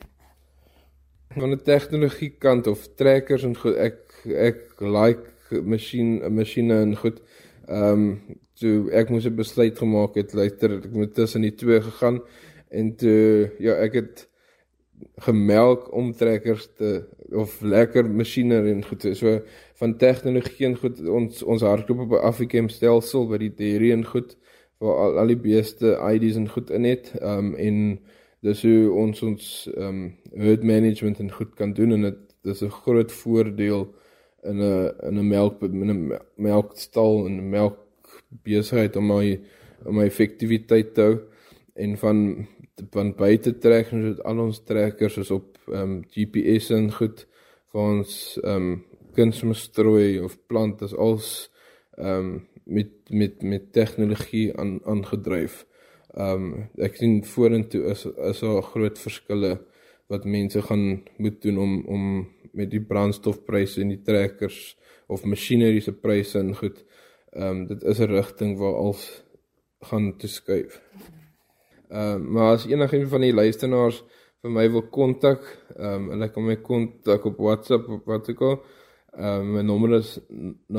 Van 1.29 1.51
'n 1.51 1.63
tegnologie 1.63 2.33
kant 2.39 2.67
of 2.67 2.87
trekkers 2.95 3.43
en 3.43 3.55
goed, 3.55 3.75
ek 3.75 3.97
ek 4.25 4.59
like 4.79 5.61
masjien 5.63 6.21
masjiene 6.33 6.81
en 6.81 6.95
goed. 6.95 7.21
Ehm 7.67 7.93
um, 7.93 8.21
so 8.53 8.89
ek 8.89 9.09
moes 9.09 9.25
'n 9.25 9.35
besluit 9.35 9.77
gemaak 9.77 10.15
het 10.15 10.33
luister 10.33 10.77
ek 10.77 10.91
moet 10.91 11.13
tussen 11.13 11.41
die 11.41 11.55
twee 11.55 11.81
gegaan 11.81 12.21
En 12.73 12.95
toe 12.95 13.51
ja, 13.61 13.77
ek 13.85 13.97
het 13.99 14.27
gemelk 15.25 15.91
omtrekkers 15.93 16.69
te 16.77 17.03
of 17.33 17.61
lekker 17.61 18.07
masjinerie 18.09 18.73
en 18.73 18.85
goed 18.85 19.05
so 19.17 19.39
van 19.81 19.95
tegnologie 19.97 20.67
en 20.67 20.77
goed 20.77 21.01
ons 21.09 21.43
ons 21.43 21.65
hardloop 21.65 22.05
op 22.05 22.15
'n 22.17 22.25
Afrikem 22.29 22.69
stelsel 22.69 23.27
by 23.27 23.37
die 23.37 23.53
dairy 23.61 23.91
en 23.91 24.05
goed 24.05 24.37
waar 24.77 24.97
al, 25.05 25.17
al 25.23 25.31
die 25.33 25.39
beeste 25.39 25.97
IDs 26.13 26.35
en 26.35 26.49
goed 26.49 26.69
in 26.69 26.83
het. 26.83 27.13
Um 27.21 27.55
en 27.55 27.99
dis 28.43 28.61
hoe 28.61 28.91
ons 28.91 29.23
ons 29.23 29.69
um 29.77 30.15
herd 30.35 30.63
management 30.63 31.19
en 31.19 31.31
goed 31.31 31.53
kan 31.55 31.73
doen 31.73 31.91
en 31.91 32.01
dit 32.09 32.19
dis 32.43 32.63
'n 32.63 32.69
groot 32.83 33.11
voordeel 33.11 33.87
in 34.43 34.57
'n 34.61 34.91
in 35.07 35.19
'n 35.19 35.27
melk 35.27 35.61
in 35.61 35.89
'n 35.89 36.19
melkstal 36.35 37.25
en 37.25 37.49
melk 37.49 37.77
besigheid 38.43 38.95
om 38.95 39.07
my 39.07 39.39
om 39.85 39.95
my 39.95 40.05
effektiwiteit 40.05 40.93
te 40.93 41.01
hou 41.01 41.19
en 41.73 41.97
van 41.97 42.47
van 42.91 43.13
buite 43.15 43.57
trek 43.61 43.91
ons 43.93 44.05
het 44.05 44.23
al 44.25 44.39
ons 44.39 44.63
trekkers 44.65 45.17
is 45.17 45.31
op 45.31 45.59
ehm 45.67 45.81
um, 45.81 45.99
GPS 46.13 46.71
en 46.77 46.89
goed 46.91 47.25
vir 47.71 47.81
ons 47.81 48.15
ehm 48.43 48.71
um, 48.71 48.81
kunsmestrooi 49.13 50.19
of 50.25 50.39
plant 50.49 50.81
is 50.81 50.95
als 50.95 51.27
ehm 51.97 52.31
um, 52.33 52.47
met 52.65 52.91
met 53.09 53.41
met 53.41 53.71
tegnologie 53.73 54.57
aan 54.57 54.79
aangedryf. 54.85 55.65
Ehm 56.13 56.45
um, 56.53 56.69
ek 56.77 56.97
sien 56.97 57.23
vorentoe 57.25 57.83
is 57.93 58.05
is 58.05 58.39
daar 58.45 58.61
groot 58.73 58.99
verskille 58.99 59.53
wat 60.11 60.25
mense 60.25 60.61
gaan 60.61 61.03
moet 61.17 61.41
doen 61.41 61.57
om 61.57 61.73
om 61.85 62.03
met 62.53 62.69
die 62.71 62.81
brandstofpryse 62.81 63.81
en 63.81 63.93
die 63.93 64.01
trekkers 64.01 64.77
of 65.07 65.25
masjinerie 65.25 65.81
se 65.81 65.93
pryse 65.93 66.39
en 66.39 66.55
goed. 66.55 66.85
Ehm 67.33 67.49
um, 67.49 67.67
dit 67.67 67.83
is 67.83 67.99
'n 67.99 68.13
rigting 68.17 68.57
waar 68.57 68.75
als 68.75 69.23
gaan 69.81 70.17
te 70.17 70.27
skuif. 70.27 70.81
Ehm 71.93 72.25
uh, 72.25 72.29
maar 72.33 72.55
as 72.55 72.65
enigiemand 72.65 73.09
van 73.09 73.21
die 73.21 73.33
luisteraars 73.33 74.03
vir 74.41 74.51
my 74.51 74.71
wil 74.71 74.87
kontak, 74.89 75.41
ehm 75.77 75.93
um, 75.93 76.09
hulle 76.15 76.29
kan 76.33 76.43
my 76.47 76.55
kontak 76.65 77.25
op 77.29 77.37
WhatsApp 77.37 77.89
of 77.89 78.01
wat 78.09 78.29
ook 78.31 78.41
al. 78.41 78.63
Ehm 79.13 79.39
um, 79.39 79.51
my 79.53 79.61
nommer 79.61 79.91
is 79.99 80.19
0734588735. 80.73 80.77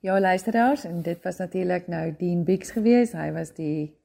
Ja, 0.00 0.20
luisteraars, 0.20 0.84
en 0.84 1.02
dit 1.02 1.22
was 1.22 1.38
natuurlik 1.38 1.86
nou 1.86 2.14
Dean 2.18 2.44
Bix 2.44 2.70
geweest. 2.70 3.12
Hy 3.12 3.32
was 3.32 3.54
die 3.54 3.96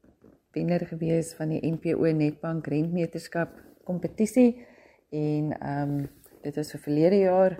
wenner 0.54 0.86
geweest 0.86 1.36
van 1.36 1.50
die 1.50 1.72
NPO 1.72 2.12
Netbank 2.14 2.68
Rentmeterskap 2.68 3.50
kompetisie 3.84 4.66
en 5.10 5.58
ehm 5.58 5.90
um, 5.90 6.10
dit 6.44 6.56
was 6.56 6.72
vir 6.72 6.82
verlede 6.86 7.18
jaar 7.24 7.58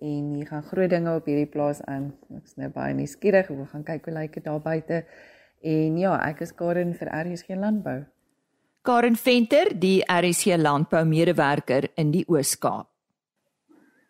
en 0.00 0.32
hier 0.34 0.46
gaan 0.46 0.62
groot 0.62 0.90
dinge 0.90 1.14
op 1.14 1.26
hierdie 1.26 1.50
plaas 1.50 1.82
aan. 1.90 2.12
Ek's 2.38 2.56
nou 2.60 2.70
baie 2.74 2.94
nuuskierig, 2.94 3.50
ek 3.50 3.56
wil 3.56 3.68
gaan 3.72 3.84
kyk 3.84 4.08
hoe 4.08 4.14
lyk 4.14 4.34
dit 4.38 4.44
daar 4.44 4.62
buite. 4.64 5.04
En 5.64 5.98
ja, 5.98 6.16
ek 6.28 6.42
is 6.44 6.54
Karen 6.54 6.94
vir 6.94 7.12
RSG 7.12 7.56
Landbou. 7.56 8.02
Karen 8.84 9.16
Venter, 9.16 9.70
die 9.80 10.02
RSG 10.04 10.58
Landbou 10.60 11.04
medewerker 11.08 11.88
in 11.96 12.10
die 12.12 12.24
Oos-Kaap. 12.28 12.93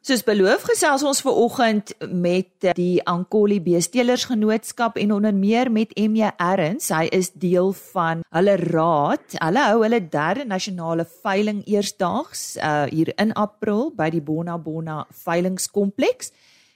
Soos 0.05 0.21
beloof 0.21 0.67
gesels 0.69 1.01
ons 1.09 1.23
ver 1.25 1.37
oggend 1.41 1.95
met 2.13 2.67
die 2.77 2.99
Ankoli 3.09 3.57
Beesteelersgenootskap 3.65 4.99
en 5.01 5.15
onder 5.17 5.33
meer 5.33 5.71
met 5.73 5.95
MJ 5.97 6.29
Erns. 6.37 6.91
Hy 6.93 7.07
is 7.09 7.31
deel 7.33 7.73
van 7.95 8.21
hulle 8.37 8.59
raad. 8.61 9.39
Hulle 9.39 9.63
hou 9.65 9.79
hulle 9.81 10.03
derde 10.13 10.45
nasionale 10.45 11.07
veiling 11.23 11.63
eersdaags 11.65 12.43
uh, 12.59 12.83
hier 12.93 13.15
in 13.17 13.33
April 13.33 13.95
by 13.97 14.11
die 14.13 14.21
Bona 14.21 14.59
Bona 14.61 15.07
veilingskompleks. 15.25 16.35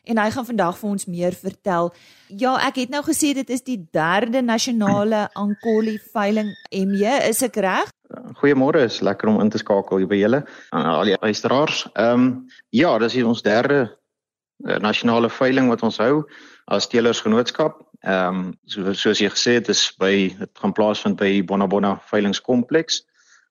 En 0.09 0.17
hy 0.17 0.31
gaan 0.33 0.49
vandag 0.49 0.81
vir 0.81 0.89
ons 0.89 1.05
meer 1.05 1.37
vertel. 1.37 1.93
Ja, 2.33 2.55
ek 2.65 2.81
het 2.81 2.97
nou 2.97 3.05
gesê 3.05 3.35
dit 3.37 3.53
is 3.53 3.61
die 3.61 3.77
derde 3.93 4.41
nasionale 4.41 5.27
Ankoli 5.37 5.99
veiling 6.15 6.55
MJ, 6.73 7.29
is 7.29 7.45
ek 7.45 7.61
reg? 7.61 7.93
Goeiemôre, 8.41 8.87
is 8.89 9.01
lekker 9.05 9.29
om 9.29 9.41
in 9.41 9.51
te 9.53 9.61
skakel 9.61 10.01
hier 10.01 10.09
by 10.09 10.17
julle 10.17 10.41
aan 10.73 10.87
al 10.89 11.11
die 11.11 11.17
luisteraars. 11.21 11.85
Ehm 11.93 12.23
um, 12.23 12.29
ja, 12.73 12.95
dis 12.99 13.19
ons 13.23 13.43
derde 13.45 13.81
uh, 13.85 14.79
nasionale 14.81 15.29
veiling 15.29 15.69
wat 15.69 15.83
ons 15.85 16.01
hou 16.01 16.25
as 16.73 16.89
teelersgenootskap. 16.89 17.83
Ehm 18.01 18.41
um, 18.41 18.55
so 18.65 18.95
soos 18.95 19.21
jy 19.21 19.29
gesê 19.35 19.59
het, 19.59 19.69
is 19.69 19.91
by 20.01 20.31
dit 20.39 20.63
gaan 20.63 20.73
plaasvind 20.73 21.21
by 21.21 21.43
Bonabona 21.45 21.99
veilingskompleks. 22.09 23.03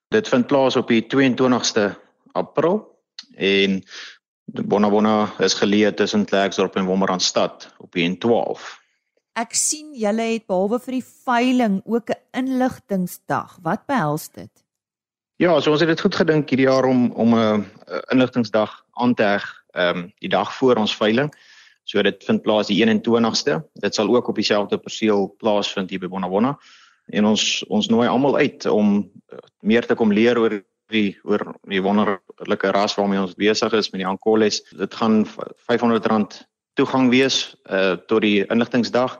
Dit 0.09 0.27
vind 0.31 0.47
plaas 0.47 0.75
op 0.79 0.89
die 0.89 1.03
22ste 1.05 1.91
April 2.33 2.81
en 3.35 3.81
Bonabona 4.47 5.33
is 5.43 5.57
geleë 5.59 5.91
tussen 5.99 6.25
Klerksdorp 6.25 6.77
en 6.79 6.87
Wolmaranstad 6.87 7.67
op 7.83 7.91
die 7.93 8.07
N12. 8.07 8.63
Ek 9.37 9.53
sien 9.53 9.91
julle 9.93 10.23
het 10.31 10.47
behalwe 10.49 10.79
vir 10.81 10.95
die 10.97 11.05
veiling 11.05 11.81
ook 11.85 12.09
'n 12.09 12.21
inligtingsdag. 12.39 13.59
Wat 13.61 13.85
behels 13.85 14.29
dit? 14.33 14.49
Ja, 15.37 15.59
so 15.61 15.71
ons 15.71 15.79
het 15.79 15.89
dit 15.89 16.01
goed 16.01 16.15
gedink 16.15 16.49
hierdie 16.49 16.65
jaar 16.65 16.85
om 16.85 17.11
om 17.11 17.35
'n 17.35 17.65
inligtingsdag 18.11 18.85
aan 18.97 19.13
te 19.13 19.23
heg, 19.23 19.45
ehm 19.73 19.97
um, 19.97 20.13
die 20.19 20.29
dag 20.29 20.53
voor 20.53 20.75
ons 20.75 20.95
veiling. 20.95 21.29
So 21.83 22.01
dit 22.01 22.23
vind 22.23 22.41
plaas 22.41 22.67
die 22.67 22.81
21ste. 22.81 23.61
Dit 23.73 23.95
sal 23.95 24.15
ook 24.15 24.27
op 24.27 24.35
dieselfde 24.35 24.77
perseel 24.77 25.35
plaasvind 25.37 25.89
hier 25.89 25.99
by 25.99 26.07
Bonabonna. 26.07 26.57
En 27.05 27.25
ons 27.25 27.63
ons 27.67 27.87
nooi 27.87 28.07
almal 28.07 28.37
uit 28.37 28.65
om 28.65 29.11
meer 29.59 29.85
te 29.85 29.95
kom 29.95 30.11
leer 30.11 30.39
oor 30.39 30.63
die 30.87 31.17
oor 31.23 31.55
die 31.67 31.81
wonderlike 31.81 32.71
ras 32.71 32.95
waarmee 32.95 33.21
ons 33.21 33.35
besig 33.35 33.73
is 33.73 33.89
met 33.91 33.99
die 34.01 34.07
Ankoles. 34.07 34.63
Dit 34.71 34.93
gaan 34.93 35.25
R500 35.27 36.47
toegang 36.77 37.09
wees 37.13 37.55
uh 37.69 37.97
tot 38.07 38.21
die 38.25 38.45
inligtingsdag 38.45 39.17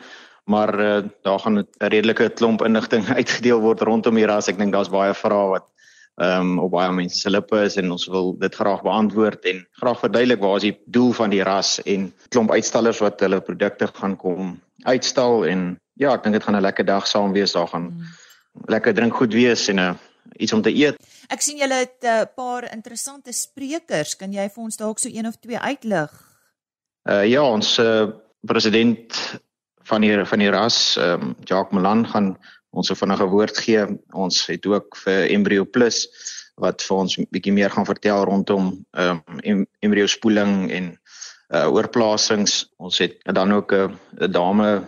maar 0.47 0.71
uh, 0.79 1.03
daar 1.27 1.39
gaan 1.39 1.57
'n 1.59 1.67
redelike 1.77 2.29
klomp 2.29 2.61
inligting 2.63 3.07
uitgedeel 3.19 3.59
word 3.59 3.81
rondom 3.81 4.15
die 4.15 4.25
ras. 4.25 4.47
Ek 4.47 4.57
dink 4.57 4.71
daar's 4.71 4.89
baie 4.89 5.13
vrae 5.13 5.49
wat 5.49 5.65
ehm 6.17 6.41
um, 6.41 6.59
op 6.59 6.71
baie 6.71 6.91
mense 6.91 7.19
se 7.19 7.29
lippe 7.29 7.59
is 7.61 7.75
en 7.77 7.91
ons 7.91 8.07
wil 8.07 8.31
dit 8.39 8.55
graag 8.55 8.81
beantwoord 8.81 9.45
en 9.45 9.67
graag 9.71 9.99
verduidelik 9.99 10.39
waar 10.39 10.55
is 10.55 10.65
die 10.65 10.77
doel 10.85 11.11
van 11.13 11.29
die 11.29 11.43
ras 11.43 11.81
en 11.85 12.13
klomp 12.29 12.51
uitstallers 12.51 12.99
wat 13.05 13.19
hulle 13.19 13.41
produkte 13.41 13.87
gaan 13.93 14.15
kom 14.17 14.55
uitstal 14.83 15.45
en 15.45 15.79
ja, 15.93 16.13
ek 16.13 16.23
dink 16.23 16.37
dit 16.37 16.43
gaan 16.43 16.55
'n 16.55 16.61
lekker 16.61 16.85
dag 16.85 17.07
saam 17.07 17.33
wees. 17.33 17.51
Daar 17.51 17.67
gaan 17.67 17.93
mm. 17.93 18.03
lekker 18.67 18.93
drink 18.93 19.13
goed 19.13 19.33
wees 19.33 19.67
en 19.67 19.75
'n 19.75 19.79
uh, 19.79 19.93
iets 20.37 20.53
om 20.53 20.61
te 20.61 20.73
eet. 20.73 20.95
Ek 21.27 21.41
sien 21.41 21.57
julle 21.57 21.73
het 21.73 22.01
'n 22.01 22.05
uh, 22.05 22.25
paar 22.35 22.71
interessante 22.71 23.31
sprekers. 23.31 24.15
Kan 24.15 24.33
jy 24.33 24.49
vir 24.49 24.63
ons 24.63 24.77
dalk 24.77 24.99
so 24.99 25.09
een 25.09 25.27
of 25.27 25.35
twee 25.35 25.59
uitlig? 25.59 26.26
Uh 27.07 27.23
ja, 27.23 27.39
ons 27.39 27.77
uh, 27.79 28.09
president 28.43 29.15
van 29.87 30.03
die 30.03 30.25
van 30.27 30.41
die 30.43 30.49
ras, 30.51 30.97
ehm 30.99 31.29
um, 31.29 31.35
Jacques 31.47 31.71
Malan 31.71 32.03
gaan 32.07 32.33
ons 32.75 32.91
'n 32.91 32.99
vinnige 32.99 33.27
woord 33.31 33.57
gee. 33.57 33.85
Ons 34.11 34.45
het 34.47 34.65
ook 34.65 34.97
vir 35.03 35.31
Embryo 35.31 35.63
Plus 35.63 36.07
wat 36.59 36.83
vir 36.83 36.97
ons 36.97 37.15
bietjie 37.31 37.53
meer 37.53 37.71
gaan 37.71 37.87
vertel 37.87 38.25
rondom 38.27 38.85
ehm 38.91 39.21
um, 39.43 39.65
embryo 39.79 40.05
spoeling 40.05 40.71
en 40.71 40.99
uh 41.55 41.71
oorplasings. 41.71 42.67
Ons 42.77 42.99
het 42.99 43.15
dan 43.23 43.53
ook 43.53 43.71
'n 43.71 44.31
dame 44.31 44.83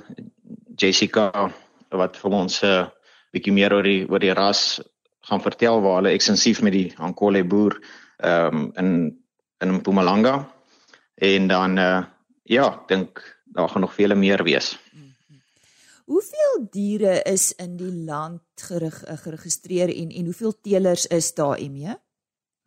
Jessica 0.75 1.51
wat 1.89 2.17
vir 2.17 2.31
ons 2.31 2.61
'n 2.63 2.67
uh, 2.67 2.87
bietjie 3.31 3.53
meer 3.53 3.73
oor 3.73 3.83
die 3.83 4.05
oor 4.09 4.19
die 4.19 4.33
ras 4.33 4.81
gaan 5.21 5.41
vertel 5.41 5.81
waar 5.81 6.01
hulle 6.01 6.11
ekstensief 6.11 6.61
met 6.61 6.73
die 6.73 6.93
Ankole 6.97 7.43
boer 7.43 7.79
ehm 8.17 8.55
um, 8.55 8.71
in 8.75 9.19
in 9.63 9.71
Mpumalanga 9.71 10.58
en 11.19 11.47
dan 11.47 11.77
uh 11.77 11.99
ja, 12.49 12.65
ek 12.65 12.87
dink 12.89 13.21
daar 13.53 13.69
gaan 13.69 13.81
nog 13.85 13.93
vele 13.93 14.15
meer 14.15 14.43
wees. 14.43 14.73
Hoeveel 16.09 16.55
diere 16.73 17.19
is 17.29 17.51
in 17.61 17.75
die 17.77 17.91
land 18.05 18.41
gerig, 18.55 19.03
eh, 19.03 19.17
geregistreer 19.17 19.91
en 19.93 20.09
en 20.09 20.25
hoeveel 20.25 20.55
teelers 20.61 21.05
is 21.07 21.33
daar 21.33 21.61
mee? 21.61 21.93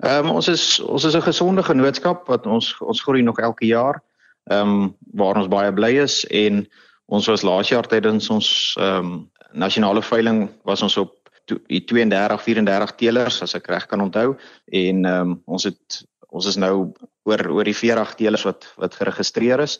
Ehm 0.02 0.26
um, 0.26 0.30
ons 0.30 0.49
is 0.49 0.80
ons 0.80 1.04
is 1.04 1.14
'n 1.14 1.23
gesonde 1.23 1.62
genootskap 1.62 2.26
wat 2.26 2.47
ons 2.47 2.80
ons 2.80 3.02
groei 3.02 3.23
nog 3.23 3.38
elke 3.38 3.66
jaar. 3.66 4.02
Ehm 4.50 4.68
um, 4.68 4.97
waar 5.12 5.37
ons 5.37 5.49
baie 5.49 5.73
bly 5.73 5.92
is 6.02 6.25
en 6.26 6.68
ons 7.06 7.26
was 7.26 7.42
laas 7.42 7.68
jaar 7.68 7.87
tydens 7.87 8.30
ons 8.30 8.76
ehm 8.78 8.99
um, 8.99 9.30
nasionale 9.52 10.02
veiling 10.02 10.50
was 10.64 10.82
ons 10.82 10.97
op 10.97 11.18
die 11.44 11.85
32 11.85 12.42
34 12.42 12.94
teelers 12.97 13.42
as 13.42 13.54
ek 13.54 13.66
reg 13.66 13.87
kan 13.87 14.00
onthou 14.00 14.37
en 14.66 15.04
ehm 15.04 15.21
um, 15.21 15.42
ons 15.47 15.64
het 15.64 16.06
ons 16.32 16.48
is 16.48 16.56
nou 16.56 16.92
oor 17.28 17.44
oor 17.52 17.68
die 17.68 17.76
40 17.76 18.16
teelers 18.20 18.46
wat 18.48 18.66
wat 18.80 18.96
geregistreer 18.98 19.60
is 19.60 19.78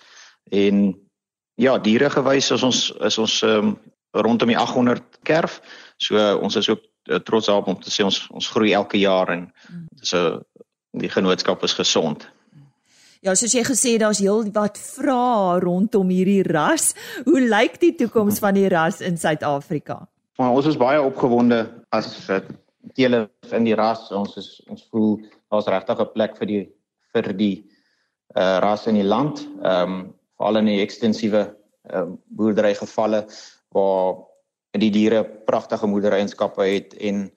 en 0.50 0.92
ja, 1.61 1.78
diere 1.78 2.11
gewys 2.11 2.50
is 2.54 2.62
ons 2.62 2.85
is 3.00 3.18
ons 3.18 3.40
um, 3.47 3.76
rondom 4.12 4.50
die 4.52 4.59
800 4.59 5.23
kerf. 5.25 5.61
So 5.97 6.18
uh, 6.21 6.35
ons 6.42 6.56
is 6.56 6.68
ook 6.68 6.82
uh, 6.82 7.21
trots 7.25 7.49
daarop 7.49 7.71
om 7.73 7.80
te 7.80 7.92
sê 7.92 8.04
ons 8.04 8.18
ons 8.32 8.52
groei 8.54 8.73
elke 8.76 9.00
jaar 9.00 9.32
en 9.32 9.49
dis 10.00 10.12
'n 10.12 10.17
uh, 10.17 10.38
die 10.93 11.08
genootskap 11.08 11.62
is 11.65 11.73
gesond. 11.73 12.28
Ja, 13.23 13.34
soos 13.34 13.54
jy 13.54 13.62
gesê 13.65 13.97
daar's 13.99 14.19
heel 14.19 14.45
wat 14.52 14.76
vrae 14.78 15.60
rondom 15.60 16.08
hierdie 16.08 16.43
ras. 16.43 16.95
Hoe 17.25 17.41
lyk 17.41 17.78
die 17.80 17.95
toekoms 17.95 18.38
van 18.38 18.54
die 18.54 18.69
ras 18.69 19.00
in 19.00 19.17
Suid-Afrika? 19.17 20.08
Maar 20.36 20.50
ons 20.50 20.67
is 20.67 20.76
baie 20.76 21.00
opgewonde 21.00 21.84
as 21.88 22.28
in 23.52 23.65
die 23.65 23.76
ras. 23.78 24.10
Ons 24.10 24.36
is 24.36 24.62
ons 24.71 24.84
voel 24.91 25.21
daar's 25.50 25.71
regtig 25.71 26.00
'n 26.00 26.12
plek 26.15 26.36
vir 26.36 26.47
die 26.47 26.65
vir 27.12 27.32
die 27.36 27.56
uh, 28.36 28.58
ras 28.65 28.86
in 28.86 28.95
die 28.95 29.06
land. 29.06 29.47
Ehm 29.62 29.93
um, 29.93 30.15
veral 30.38 30.56
in 30.56 30.67
die 30.67 30.82
ekstensiewe 30.82 31.43
uh, 31.93 32.08
boerdery 32.34 32.75
gevalle 32.75 33.26
waar 33.76 34.17
die 34.80 34.91
diere 34.91 35.25
pragtige 35.47 35.86
moedereienskappe 35.86 36.65
het 36.65 36.95
en 36.95 37.30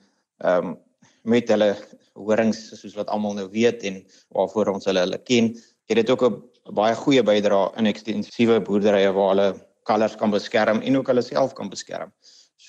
ehm 0.43 0.65
um, 0.65 0.78
met 1.25 1.49
hulle 1.49 1.75
horings 2.13 2.60
soos 2.80 2.95
wat 2.95 3.10
almal 3.10 3.34
nou 3.34 3.47
weet 3.51 3.84
en 3.84 4.04
waarvoor 4.36 4.75
ons 4.75 4.86
hulle 4.86 5.01
hulle 5.01 5.17
ken, 5.25 5.56
het 5.89 5.97
dit 5.97 6.10
ook 6.10 6.23
'n 6.23 6.73
baie 6.73 6.95
goeie 6.95 7.23
bydrae 7.23 7.71
in 7.78 7.86
ekstensiewe 7.86 8.62
boerderye 8.62 9.12
waar 9.13 9.30
hulle 9.34 9.49
kalvers 9.84 10.15
kan 10.15 10.32
beskerm 10.32 10.82
en 10.82 10.97
ook 10.97 11.08
hulle 11.08 11.21
self 11.21 11.54
kan 11.54 11.69
beskerm. 11.69 12.12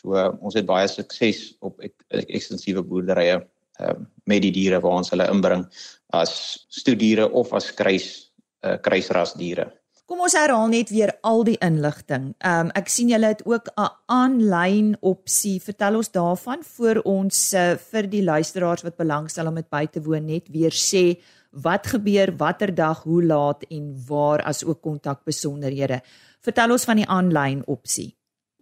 So 0.06 0.14
uh, 0.14 0.30
ons 0.38 0.54
het 0.54 0.66
baie 0.68 0.86
sukses 0.86 1.56
op 1.66 1.82
ek, 1.82 1.96
ekstensiewe 2.14 2.84
boerderye 2.86 3.40
uh, 3.42 3.96
met 4.30 4.44
die 4.44 4.52
diere 4.54 4.78
waar 4.84 5.00
ons 5.00 5.10
hulle 5.10 5.26
inbring 5.32 5.66
as 6.14 6.36
stoediere 6.70 7.26
of 7.34 7.50
as 7.58 7.72
kruis 7.74 8.30
uh, 8.62 8.78
kruisras 8.78 9.34
diere. 9.34 9.66
Kom 10.06 10.20
ons 10.22 10.36
herhaal 10.38 10.68
net 10.70 10.92
weer 10.94 11.10
al 11.26 11.42
die 11.48 11.56
inligting. 11.58 12.28
Ehm 12.38 12.68
um, 12.68 12.74
ek 12.78 12.92
sien 12.94 13.10
julle 13.10 13.32
het 13.34 13.42
ook 13.42 13.72
'n 13.74 13.88
aanlyn 14.06 14.94
opsie. 15.02 15.58
Vertel 15.58 15.96
ons 15.98 16.10
daarvan 16.14 16.62
voor 16.62 17.02
ons 17.02 17.54
uh, 17.54 17.74
vir 17.74 18.06
die 18.06 18.22
luisteraars 18.22 18.86
wat 18.86 18.96
belangstel 18.96 19.50
om 19.50 19.58
dit 19.58 19.68
by 19.68 19.86
te 19.90 20.02
woon 20.02 20.26
net 20.26 20.46
weer 20.48 20.70
sê 20.70 21.18
wat 21.50 21.86
gebeur, 21.86 22.36
watter 22.36 22.74
dag, 22.74 23.02
hoe 23.02 23.24
laat 23.24 23.64
en 23.70 23.96
waar 24.06 24.42
as 24.42 24.62
ook 24.64 24.80
kontak 24.80 25.24
besonderhede. 25.24 26.00
Vertel 26.40 26.70
ons 26.70 26.84
van 26.84 26.96
die 26.96 27.08
aanlyn 27.08 27.62
opsie. 27.66 28.15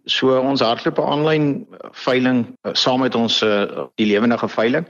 So 0.05 0.37
ons 0.37 0.61
hardloop 0.61 0.99
'n 0.99 1.11
aanlyn 1.13 1.45
veiling 2.05 2.45
uh, 2.63 2.73
saam 2.73 3.01
met 3.01 3.15
ons 3.15 3.41
uh, 3.41 3.85
die 3.97 4.05
lewendige 4.05 4.47
veiling. 4.47 4.85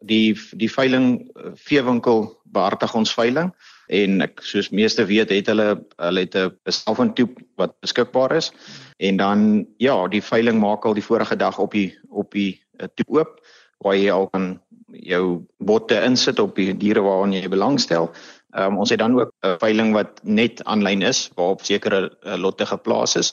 Die 0.00 0.34
die 0.58 0.70
veiling 0.70 1.30
uh, 1.36 1.52
veewinkel 1.54 2.26
behartig 2.50 2.94
ons 2.94 3.14
veiling 3.14 3.52
en 3.90 4.22
ek 4.22 4.42
soos 4.46 4.70
meeste 4.70 5.04
weet 5.06 5.30
het 5.30 5.46
hulle 5.50 5.68
hulle 5.98 6.20
het 6.26 6.34
'n 6.34 6.50
selfoontoep 6.66 7.38
wat 7.58 7.78
beskikbaar 7.82 8.36
is 8.36 8.50
en 8.98 9.16
dan 9.16 9.66
ja 9.78 10.06
die 10.08 10.22
veiling 10.22 10.58
maak 10.58 10.84
al 10.84 10.94
die 10.94 11.06
vorige 11.06 11.36
dag 11.36 11.58
op 11.58 11.72
die 11.72 11.94
op 12.10 12.30
die 12.32 12.62
toep 12.94 13.10
oop 13.10 13.40
waar 13.78 13.96
jy 13.96 14.10
al 14.10 14.26
kan 14.28 14.60
jou 14.92 15.46
botte 15.58 16.02
insit 16.02 16.38
op 16.38 16.56
die 16.56 16.74
diere 16.76 17.00
waaraan 17.00 17.32
jy 17.32 17.48
belangstel. 17.48 18.10
Um, 18.58 18.78
ons 18.78 18.90
het 18.90 18.98
dan 18.98 19.14
ook 19.14 19.30
'n 19.46 19.58
veiling 19.58 19.92
wat 19.94 20.20
net 20.22 20.64
aanlyn 20.64 21.02
is 21.02 21.30
waarop 21.34 21.62
sekere 21.62 22.10
uh, 22.26 22.34
lotte 22.34 22.66
geplaas 22.66 23.16
is 23.16 23.32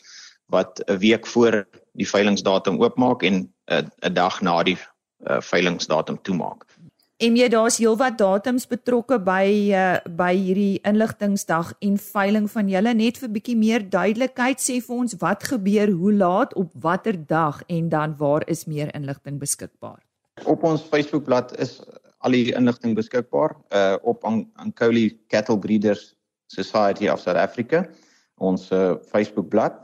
wat 0.50 0.82
'n 0.86 0.98
week 0.98 1.28
voor 1.28 1.68
die 1.92 2.10
veilingsdatum 2.10 2.82
oopmaak 2.82 3.24
en 3.24 3.54
'n 3.66 3.92
uh, 4.06 4.14
dag 4.14 4.42
na 4.42 4.64
die 4.64 4.78
uh, 4.78 5.42
veilingsdatum 5.42 6.22
toemaak. 6.22 6.66
En 7.18 7.34
jy 7.36 7.48
daar's 7.50 7.80
heelwat 7.82 8.18
datums 8.18 8.68
betrokke 8.70 9.18
by 9.20 9.46
uh, 9.74 9.98
by 10.06 10.36
hierdie 10.38 10.80
inligtingsdag 10.86 11.74
en 11.82 11.98
veiling 11.98 12.46
van 12.52 12.70
julle 12.70 12.94
net 12.94 13.18
vir 13.18 13.32
bietjie 13.34 13.56
meer 13.58 13.90
duidelikheid 13.90 14.62
sê 14.62 14.78
vir 14.86 14.96
ons 14.96 15.16
wat 15.24 15.44
gebeur, 15.44 15.90
hoe 15.92 16.14
laat, 16.14 16.54
op 16.54 16.70
watter 16.74 17.18
dag 17.28 17.64
en 17.68 17.90
dan 17.90 18.14
waar 18.18 18.46
is 18.46 18.66
meer 18.66 18.94
inligting 18.94 19.40
beskikbaar. 19.40 19.98
Op 20.46 20.64
ons 20.64 20.82
Facebookblad 20.82 21.58
is 21.58 21.82
al 22.22 22.38
die 22.38 22.54
inligting 22.54 22.94
beskikbaar 22.96 23.58
uh 23.74 23.98
op 24.02 24.24
Ankoli 24.56 25.18
Cattle 25.28 25.58
Breeders 25.58 26.14
Society 26.54 27.10
of 27.10 27.20
South 27.20 27.38
Africa 27.38 27.88
ons 28.38 28.70
uh, 28.72 28.94
Facebookblad. 29.10 29.82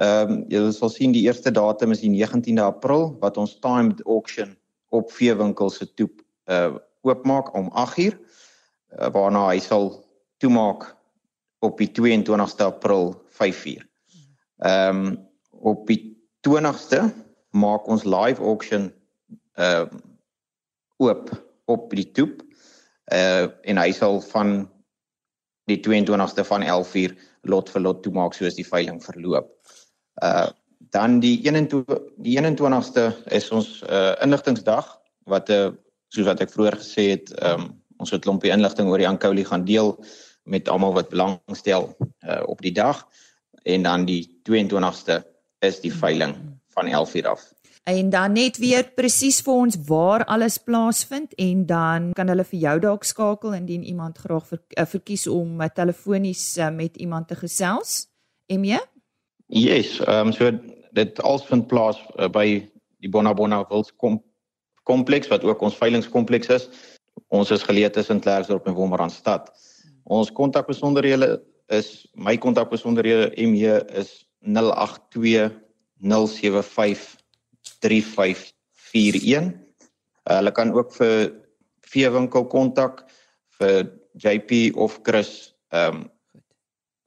Ehm 0.00 0.30
um, 0.32 0.44
jy 0.48 0.60
sal 0.72 0.88
sien 0.88 1.12
die 1.12 1.26
eerste 1.26 1.50
datum 1.52 1.92
is 1.92 2.00
die 2.00 2.08
19de 2.12 2.62
April 2.64 3.10
wat 3.20 3.36
ons 3.36 3.58
timed 3.60 4.00
auction 4.08 4.54
op 4.96 5.10
veewinkels 5.12 5.76
se 5.76 5.88
toep 5.94 6.22
uh 6.48 6.78
oopmaak 7.04 7.54
om 7.56 7.68
8uur 7.80 8.16
uh, 8.16 9.08
waarna 9.12 9.46
hy 9.48 9.60
sal 9.64 9.90
toemaak 10.40 10.84
op 11.64 11.78
die 11.80 11.88
22ste 11.96 12.64
April 12.68 13.12
5uur. 13.40 13.84
Ehm 14.64 15.04
um, 15.04 15.18
op 15.60 15.84
die 15.88 16.00
20ste 16.48 17.02
maak 17.52 17.88
ons 17.88 18.04
live 18.08 18.40
auction 18.40 18.88
uh 19.60 19.84
oop 20.96 21.28
op 21.68 21.92
die 21.92 22.08
toep. 22.16 22.40
Uh 23.12 23.52
en 23.68 23.84
hy 23.84 23.92
sal 23.92 24.20
van 24.32 24.64
die 25.68 25.80
22ste 25.84 26.44
van 26.48 26.64
11uur 26.64 27.16
lot 27.52 27.68
vir 27.68 27.84
lot 27.84 28.02
toemaak 28.02 28.34
soos 28.34 28.56
die 28.56 28.66
veiling 28.66 29.04
verloop. 29.04 29.59
Uh 30.22 30.48
dan 30.90 31.20
die 31.20 31.38
21 31.46 31.98
die 32.16 32.34
21ste 32.40 33.12
is 33.30 33.50
ons 33.50 33.82
uh 33.82 34.14
inligtingsdag 34.22 34.98
wat 35.24 35.48
'n 35.48 35.52
uh, 35.52 35.70
soos 36.08 36.26
wat 36.26 36.40
ek 36.40 36.50
vroeër 36.50 36.76
gesê 36.76 37.04
het, 37.14 37.30
ehm 37.38 37.60
um, 37.60 37.82
ons 37.96 38.10
het 38.10 38.20
'n 38.20 38.24
klompie 38.24 38.50
inligting 38.50 38.88
oor 38.88 38.98
die 38.98 39.08
Ankouli 39.08 39.44
gaan 39.44 39.64
deel 39.64 40.04
met 40.44 40.68
almal 40.68 40.92
wat 40.92 41.08
belangstel 41.08 41.94
uh, 42.26 42.42
op 42.46 42.60
die 42.60 42.72
dag. 42.72 43.06
en 43.62 43.82
dan 43.82 44.04
die 44.04 44.40
22ste 44.48 45.20
is 45.58 45.80
die 45.80 45.92
veiling 45.92 46.34
van 46.68 46.86
11:00 46.86 47.26
af. 47.26 47.52
En 47.84 48.10
dan 48.10 48.32
net 48.32 48.56
weer 48.56 48.90
presies 48.94 49.40
vir 49.40 49.54
ons 49.54 49.76
waar 49.86 50.24
alles 50.24 50.58
plaasvind 50.58 51.34
en 51.34 51.66
dan 51.66 52.12
kan 52.12 52.28
hulle 52.28 52.44
vir 52.44 52.58
jou 52.58 52.78
dalk 52.80 53.04
skakel 53.04 53.54
indien 53.54 53.84
iemand 53.84 54.18
graag 54.18 54.46
ver, 54.46 54.60
uh, 54.78 54.84
verkies 54.86 55.26
om 55.26 55.68
telefonies 55.74 56.56
uh, 56.56 56.70
met 56.70 56.96
iemand 56.96 57.28
te 57.28 57.34
gesels. 57.34 58.06
Emje? 58.46 58.80
Yes, 59.50 59.98
ehm 60.06 60.28
um, 60.28 60.32
so 60.32 60.46
dit 60.94 61.20
alles 61.26 61.42
vind 61.50 61.66
plaas 61.66 61.98
uh, 62.18 62.28
by 62.30 62.62
die 63.02 63.10
Bonabona 63.10 63.64
Wils 63.66 63.90
kom 63.98 64.20
kompleks 64.86 65.26
wat 65.30 65.42
ook 65.42 65.62
ons 65.66 65.74
veilingkompleks 65.74 66.52
is. 66.54 66.68
Ons 67.34 67.50
is 67.50 67.64
geleë 67.66 67.90
tussen 67.90 68.22
Klerksdorp 68.22 68.68
en 68.70 68.76
Wolmaranstad. 68.78 69.50
Ons 70.06 70.30
kontakbesonderhede 70.30 71.40
is 71.74 72.06
my 72.14 72.36
kontakbesonderhede 72.38 73.32
MJ 73.42 73.82
is 73.98 74.22
082 74.46 75.50
075 75.98 77.02
3541. 77.82 79.50
Uh, 80.30 80.38
hulle 80.38 80.54
kan 80.54 80.70
ook 80.78 80.94
vir 80.94 81.34
veewinkel 81.90 82.46
kontak 82.54 83.02
vir 83.58 83.90
JP 84.14 84.78
of 84.78 85.02
Chris. 85.02 85.50
Ehm 85.74 86.06
um, 86.06 86.08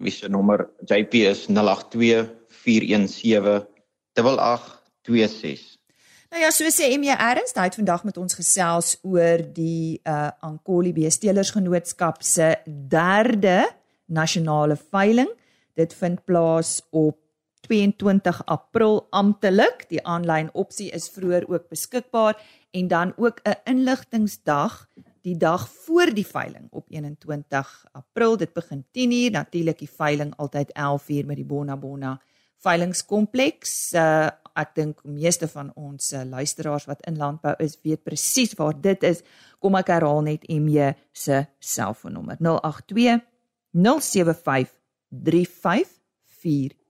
wie 0.04 0.12
se 0.12 0.30
nommer 0.30 0.68
JP 0.86 1.13
is 1.13 1.46
082 1.48 2.30
417 2.48 3.68
8826. 4.13 5.78
Nou 6.34 6.42
ja, 6.42 6.50
so 6.50 6.66
sê 6.74 6.88
MJ 6.98 7.13
Erns, 7.13 7.54
hy 7.54 7.68
het 7.68 7.76
vandag 7.78 8.04
met 8.08 8.18
ons 8.18 8.34
gesels 8.34 8.96
oor 9.06 9.44
die 9.54 10.00
uh 10.10 10.32
Ankoli 10.42 10.89
Beestelersgenootskap 10.96 12.24
se 12.26 12.56
derde 12.66 13.68
nasionale 14.10 14.78
veiling. 14.89 15.30
Dit 15.78 15.94
vind 15.94 16.24
plaas 16.26 16.80
op 16.89 17.20
22 17.68 18.42
April 18.46 19.04
amptelik. 19.13 19.86
Die 19.94 20.02
aanlyn 20.02 20.50
opsie 20.58 20.89
is 20.92 21.10
vroeër 21.13 21.46
ook 21.48 21.70
beskikbaar 21.70 22.39
en 22.74 22.88
dan 22.88 23.13
ook 23.18 23.39
'n 23.46 23.62
inligtingsdag 23.70 24.88
die 25.23 25.38
dag 25.39 25.63
voor 25.86 26.12
die 26.13 26.27
veiling 26.27 26.67
op 26.71 26.89
21 26.91 27.71
April. 27.91 28.38
Dit 28.38 28.53
begin 28.53 28.86
10:00, 28.91 29.31
natuurlik 29.31 29.79
die 29.79 29.89
veiling 29.89 30.33
altyd 30.36 30.71
11:00 30.73 31.25
met 31.25 31.36
die 31.36 31.45
Bona 31.45 31.77
Bona 31.77 32.21
veilingskompleks. 32.63 33.93
Uh, 33.93 34.29
ek 34.53 34.75
dink 34.75 35.01
meeste 35.03 35.47
van 35.47 35.71
ons 35.79 36.12
uh, 36.13 36.21
luisteraars 36.23 36.86
wat 36.86 37.01
in 37.09 37.17
landbou 37.17 37.53
is, 37.63 37.79
weet 37.81 38.03
presies 38.03 38.53
waar 38.59 38.75
dit 38.81 39.03
is. 39.03 39.23
Kom 39.59 39.75
ek 39.75 39.88
herhaal 39.88 40.21
net 40.21 40.47
MJ 40.47 40.93
se 41.12 41.45
selfoonnommer 41.59 42.38
082 42.39 43.19
075 43.71 44.71
3541. 45.09 46.83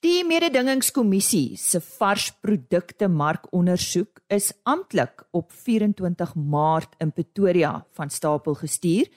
Die 0.00 0.22
mededingingskommissie 0.24 1.58
se 1.60 1.76
varsprodukte 1.84 3.04
markondersoek 3.12 4.22
is 4.32 4.46
amptelik 4.64 5.26
op 5.36 5.50
24 5.52 6.32
Maart 6.40 6.94
in 7.04 7.12
Pretoria 7.12 7.74
van 7.98 8.08
stapel 8.08 8.56
gestuur 8.56 9.10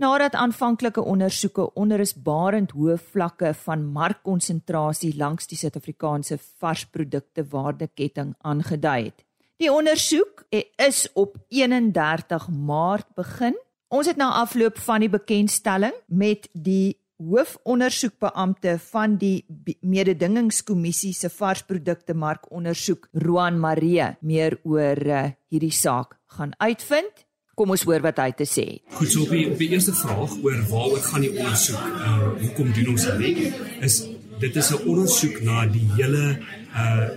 nadat 0.00 0.32
aanvanklike 0.40 1.04
ondersoeke 1.04 1.66
onrusbarend 1.76 2.72
hoë 2.72 2.96
vlakke 3.12 3.52
van 3.66 3.84
markkonsentrasie 3.92 5.12
langs 5.20 5.52
die 5.52 5.60
Suid-Afrikaanse 5.60 6.40
varsprodukte 6.40 7.44
waardeketting 7.52 8.32
aangedui 8.40 9.10
het. 9.10 9.20
Die 9.60 9.68
ondersoek 9.68 10.46
is 10.88 11.04
op 11.12 11.36
31 11.52 12.48
Maart 12.48 13.12
begin. 13.14 13.60
Ons 13.92 14.08
het 14.08 14.16
na 14.16 14.32
afloop 14.40 14.80
van 14.88 15.04
die 15.04 15.12
bekendstelling 15.12 15.92
met 16.08 16.48
die 16.56 16.96
hoofondersoekbeampte 17.22 18.78
van 18.90 19.16
die 19.20 19.44
mededingingskommissie 19.80 21.12
se 21.14 21.30
varsprodukte 21.30 22.14
markondersoek 22.14 23.08
Roan 23.24 23.60
Marie 23.60 24.10
meer 24.20 24.58
oor 24.64 24.98
uh, 25.06 25.22
hierdie 25.50 25.72
saak 25.74 26.18
gaan 26.36 26.54
uitvind. 26.58 27.24
Kom 27.54 27.70
ons 27.70 27.84
hoor 27.86 28.02
wat 28.02 28.18
hy 28.18 28.32
te 28.34 28.46
sê 28.50 28.64
het. 28.66 28.82
Goed, 28.98 29.12
so 29.12 29.22
op 29.22 29.30
die, 29.30 29.44
op 29.46 29.60
die 29.60 29.70
eerste 29.76 29.94
vraag 29.94 30.34
oor 30.42 30.58
waaroor 30.72 31.04
gaan 31.06 31.22
die 31.22 31.30
ondersoek, 31.36 31.84
uh 32.02 32.16
hoekom 32.42 32.72
doen 32.74 32.90
ons 32.96 33.06
dit? 33.20 33.44
Is 33.86 34.00
dit 34.40 34.56
is 34.56 34.70
'n 34.70 34.88
ondersoek 34.88 35.42
na 35.42 35.66
die 35.66 35.88
hele 35.96 36.38
uh 36.74 37.08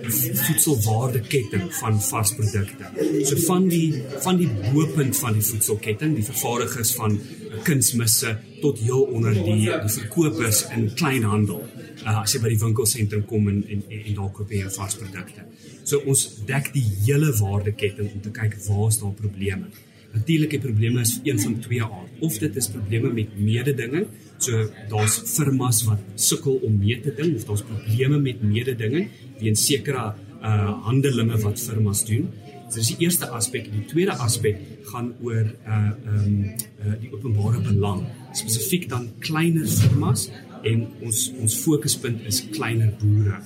voedselwaardeketting 0.46 1.74
van 1.74 2.02
varsprodukte. 2.02 2.84
So 3.24 3.36
van 3.36 3.68
die 3.68 4.02
van 4.20 4.36
die 4.36 4.50
boepunt 4.72 5.16
van 5.16 5.32
die 5.32 5.42
voedselketting, 5.42 6.14
die 6.14 6.24
vervaardigers 6.24 6.94
van 6.94 7.20
kunsmisse 7.62 8.38
tot 8.60 8.78
heel 8.78 9.02
onder 9.02 9.34
die 9.34 9.66
die 9.66 9.92
verkopers 9.98 10.66
in 10.76 10.94
kleinhandel. 10.94 11.66
Uh, 12.06 12.20
as 12.22 12.32
jy 12.32 12.40
by 12.40 12.48
die 12.48 12.60
winkelsentrum 12.62 13.24
kom 13.26 13.48
en 13.48 13.64
en, 13.68 13.82
en 13.88 14.14
daar 14.14 14.30
koop 14.30 14.50
jy 14.50 14.70
varsprodukte. 14.70 15.42
So 15.82 15.98
ons 16.06 16.28
dek 16.46 16.70
die 16.72 16.86
hele 17.04 17.32
waardeketting 17.40 18.12
om 18.12 18.20
te 18.20 18.30
kyk 18.30 18.54
waar 18.68 18.88
is 18.88 18.98
daar 19.02 19.12
probleme. 19.12 19.66
Natuurlik 20.12 20.50
die 20.50 20.60
probleme 20.60 21.00
is 21.00 21.18
een 21.24 21.40
van 21.40 21.58
twee 21.60 21.82
aard. 21.82 22.22
Of 22.24 22.38
dit 22.38 22.56
is 22.56 22.68
probleme 22.68 23.12
met 23.12 23.38
mededinging, 23.38 24.06
so 24.38 24.68
daar's 24.90 25.18
firmas 25.26 25.82
wat 25.88 26.02
sukkel 26.14 26.60
om 26.66 26.78
mee 26.78 27.00
te 27.00 27.14
ding 27.14 27.34
of 27.36 27.46
daar's 27.48 27.64
probleme 27.66 28.20
met 28.22 28.42
mededinging 28.42 29.10
weens 29.40 29.64
sekere 29.66 30.12
uh 30.42 30.70
handelinge 30.86 31.38
wat 31.42 31.58
firmas 31.60 32.04
doen. 32.06 32.28
So 32.68 32.78
dis 32.78 32.92
die 32.92 33.06
eerste 33.06 33.26
aspek. 33.34 33.70
Die 33.72 33.84
tweede 33.90 34.14
aspek 34.22 34.60
gaan 34.90 35.12
oor 35.24 35.44
uh 35.44 35.78
um, 36.06 36.44
uh, 36.84 36.94
die 37.00 37.10
openbare 37.12 37.62
belang, 37.64 38.04
spesifiek 38.32 38.88
dan 38.88 39.08
kleiner 39.24 39.66
firmas 39.66 40.28
en 40.62 40.86
ons 41.02 41.24
ons 41.40 41.58
fokuspunt 41.64 42.26
is 42.30 42.42
kleiner 42.52 42.92
boere. 43.00 43.40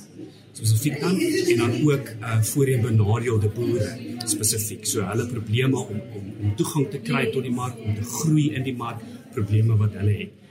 Spesifiek 0.52 1.00
dan 1.00 1.16
en 1.20 1.62
dan 1.64 1.78
ook 1.88 2.12
uh 2.20 2.40
voorheen 2.52 2.84
benadeelde 2.84 3.48
boere 3.56 3.88
spesifiek. 4.28 4.86
So 4.86 5.06
hulle 5.08 5.26
probleme 5.30 5.80
om 5.80 6.02
om 6.18 6.28
om 6.42 6.54
toegang 6.58 6.90
te 6.90 7.00
kry 7.00 7.28
tot 7.32 7.46
die 7.46 7.54
mark, 7.54 7.78
om 7.80 7.94
te 7.96 8.04
groei 8.18 8.50
in 8.52 8.66
die 8.68 8.76
mark, 8.76 9.00
probleme 9.32 9.78
wat 9.80 9.96
hulle 10.00 10.18
het. 10.24 10.41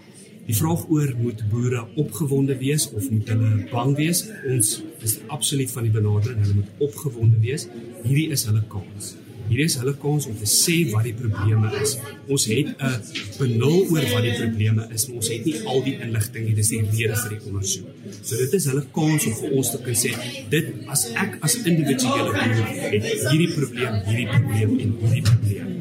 Die 0.51 0.57
vraag 0.59 0.81
oor 0.91 1.11
moet 1.15 1.41
boere 1.47 1.81
opgewonde 1.95 2.57
wees 2.59 2.89
of 2.91 3.05
moet 3.07 3.29
hulle 3.31 3.51
bang 3.69 3.93
wees? 3.95 4.25
Ons 4.51 4.71
is 4.99 5.13
absoluut 5.31 5.71
van 5.71 5.85
die 5.87 5.91
benadering 5.93 6.41
hulle 6.43 6.57
moet 6.57 6.81
opgewonde 6.89 7.39
wees. 7.39 7.69
Hierdie 8.03 8.25
is 8.35 8.43
hulle 8.49 8.59
kans. 8.73 9.13
Hierdie 9.45 9.69
is 9.69 9.77
hulle 9.79 9.93
kans 10.01 10.27
om 10.27 10.35
te 10.35 10.49
sê 10.51 10.75
wat 10.91 11.07
die 11.07 11.15
probleme 11.15 11.71
is. 11.79 11.93
Ons 12.27 12.49
het 12.51 12.67
'n 12.67 12.91
benul 13.37 13.77
oor 13.93 14.09
wat 14.11 14.27
die 14.27 14.35
probleme 14.41 14.89
is, 14.91 15.07
maar 15.07 15.21
ons 15.21 15.29
het 15.31 15.45
nie 15.45 15.55
al 15.63 15.81
die 15.87 15.95
inligting 16.03 16.45
nie. 16.47 16.55
Dis 16.59 16.73
die 16.75 16.83
rede 16.83 17.15
vir 17.15 17.31
die 17.37 17.41
ondersoek. 17.47 17.87
So 18.21 18.35
dit 18.35 18.53
is 18.59 18.65
hulle 18.65 18.85
kans 18.91 19.25
om 19.25 19.33
vir 19.39 19.51
ons 19.51 19.71
te 19.71 19.79
kan 19.85 19.95
sê 20.03 20.11
dit 20.49 20.65
as 20.87 21.05
ek 21.15 21.37
as 21.39 21.55
individuele 21.63 22.27
boer 22.27 22.91
het 22.91 23.07
hierdie 23.31 23.53
probleem, 23.55 24.03
hierdie 24.03 24.27
probleem 24.35 24.79
en 24.79 24.97
hierdie 24.99 25.23
probleem. 25.31 25.71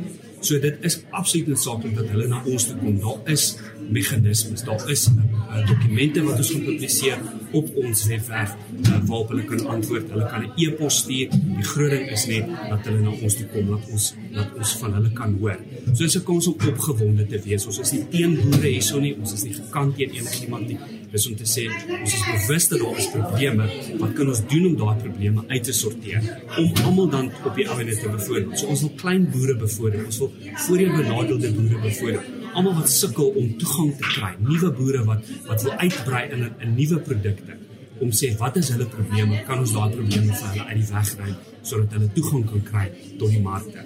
So 0.40 0.58
dit 0.58 0.76
is 0.80 1.00
absoluut 1.10 1.50
noodsaaklik 1.52 1.96
dat 1.96 2.08
hulle 2.14 2.28
na 2.28 2.40
ons 2.46 2.64
toe 2.68 2.76
kom. 2.80 3.00
Daar 3.00 3.32
is 3.32 3.56
meganismes. 3.90 4.64
Daar 4.64 4.90
is 4.90 5.08
uh, 5.08 5.66
dokumente 5.66 6.22
wat 6.22 6.36
ons 6.36 6.50
gaan 6.50 6.64
publiseer 6.64 7.18
op 7.50 7.70
ons 7.82 8.04
webwerf 8.06 8.54
uh, 8.54 8.98
waarop 9.08 9.32
hulle 9.32 9.44
kan 9.44 9.66
antwoord. 9.74 10.10
Hulle 10.14 10.26
kan 10.30 10.46
'n 10.46 10.52
e-pos 10.56 11.00
stuur. 11.02 11.28
Die 11.30 11.66
groot 11.72 11.90
ding 11.90 12.06
is 12.10 12.26
net 12.26 12.46
dat 12.68 12.86
hulle 12.86 13.00
na 13.00 13.10
ons 13.10 13.34
toe 13.34 13.46
kom, 13.52 13.66
dat 13.74 13.90
ons 13.90 14.14
dat 14.34 14.54
ons 14.56 14.76
van 14.82 14.94
hulle 14.94 15.10
kan 15.12 15.36
hoor. 15.40 15.58
So 15.92 16.04
ek 16.06 16.24
kom 16.24 16.38
ons 16.38 16.46
om 16.46 16.56
opgewonde 16.72 17.26
te 17.26 17.42
wees. 17.44 17.66
Ons 17.66 17.80
is 17.82 17.92
nie 17.92 18.04
teen 18.14 18.38
boere 18.38 18.68
hierso 18.68 19.00
nie. 19.00 19.14
Ons 19.18 19.34
is 19.34 19.44
nie 19.48 19.54
gekant 19.58 19.96
teen 19.96 20.10
enigiemand 20.14 20.68
nie. 20.68 20.78
Dis 21.10 21.26
om 21.26 21.34
te 21.34 21.46
sê 21.52 21.66
ons 22.00 22.12
is 22.14 22.26
bewus 22.30 22.68
dat 22.70 22.82
daar 22.82 22.98
is 23.02 23.08
probleme. 23.10 23.64
Wat 23.98 24.12
kan 24.14 24.28
ons 24.28 24.42
doen 24.52 24.66
om 24.70 24.76
daai 24.82 24.96
probleme 25.02 25.44
uit 25.48 25.64
te 25.64 25.72
sorteer? 25.72 26.22
Om 26.58 26.84
almal 26.84 27.08
dan 27.10 27.32
op 27.44 27.56
die 27.58 27.66
ouene 27.68 27.96
te 27.96 28.08
bevoordeel. 28.08 28.54
So 28.54 28.66
ons 28.66 28.84
wil 28.86 28.94
klein 29.02 29.26
boere 29.30 29.56
bevoordeel. 29.58 30.04
Ons 30.06 30.18
wil 30.22 30.30
voorheen 30.66 30.94
benadeelde 31.00 31.50
boere 31.56 31.82
bevoordeel 31.88 32.39
almal 32.54 32.74
wat 32.80 32.90
sukkel 32.90 33.32
om 33.40 33.50
toegang 33.58 33.90
te 33.96 34.12
kry, 34.16 34.32
nuwe 34.38 34.70
boere 34.78 35.04
wat 35.08 35.32
wat 35.48 35.62
wil 35.66 35.74
uitbrei 35.84 36.24
in 36.34 36.46
'n 36.48 36.74
nuwe 36.74 36.98
produkte 37.08 37.58
om 38.00 38.10
sê 38.10 38.32
wat 38.38 38.56
is 38.56 38.70
hulle 38.72 38.86
probleme? 38.96 39.42
Kan 39.46 39.58
ons 39.58 39.72
daai 39.72 39.90
probleme 39.96 40.32
vir 40.32 40.48
hulle 40.48 40.64
uit 40.70 40.78
die 40.80 40.90
weg 40.94 41.10
ry 41.20 41.34
sodat 41.62 41.92
hulle 41.96 42.08
toegang 42.16 42.44
kan 42.50 42.62
kry 42.70 42.86
tot 43.18 43.28
die 43.30 43.42
markte? 43.50 43.84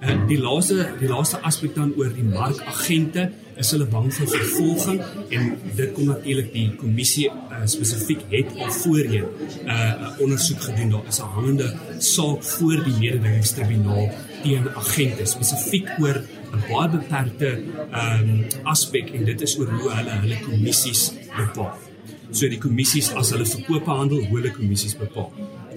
En 0.00 0.26
die 0.26 0.40
laaste 0.40 0.88
die 1.00 1.08
laaste 1.08 1.40
aspek 1.48 1.74
dan 1.74 1.94
oor 1.96 2.12
die 2.12 2.26
markagente 2.26 3.30
is 3.62 3.70
hulle 3.74 3.86
bang 3.90 4.08
vir 4.12 4.28
vervolging 4.32 5.00
en 5.36 5.50
dit 5.78 5.92
kom 5.94 6.10
natuurlik 6.10 6.50
die 6.52 6.66
kommissie 6.80 7.28
uh, 7.30 7.62
spesifiek 7.70 8.24
het 8.32 8.50
al 8.58 8.72
voorheen 8.80 9.26
'n 9.26 9.68
uh, 9.70 10.22
ondersoek 10.24 10.60
gedoen 10.68 10.90
daar 10.94 11.06
is 11.12 11.20
'n 11.20 11.30
hangende 11.36 11.68
saak 11.98 12.42
voor 12.42 12.84
die 12.84 12.96
mededingingstribunaal 12.98 14.10
teen 14.42 14.68
agente 14.82 15.24
spesifiek 15.24 15.88
oor 16.02 16.20
'n 16.54 16.62
baie 16.68 16.88
beperkte 16.96 17.50
ehm 17.90 18.30
um, 18.30 18.44
aspek 18.74 19.10
en 19.14 19.24
dit 19.24 19.40
is 19.40 19.58
oor 19.58 19.70
hoe 19.78 19.90
hulle 19.90 20.14
hulle 20.22 20.38
kommissies 20.48 21.12
bepaal. 21.36 21.74
So 22.30 22.48
die 22.48 22.58
kommissies 22.58 23.12
as 23.12 23.30
hulle 23.30 23.46
verkope 23.46 23.90
handel, 23.90 24.24
hoe 24.28 24.38
hulle 24.38 24.50
kommissies 24.50 24.96
bepaal. 24.96 25.30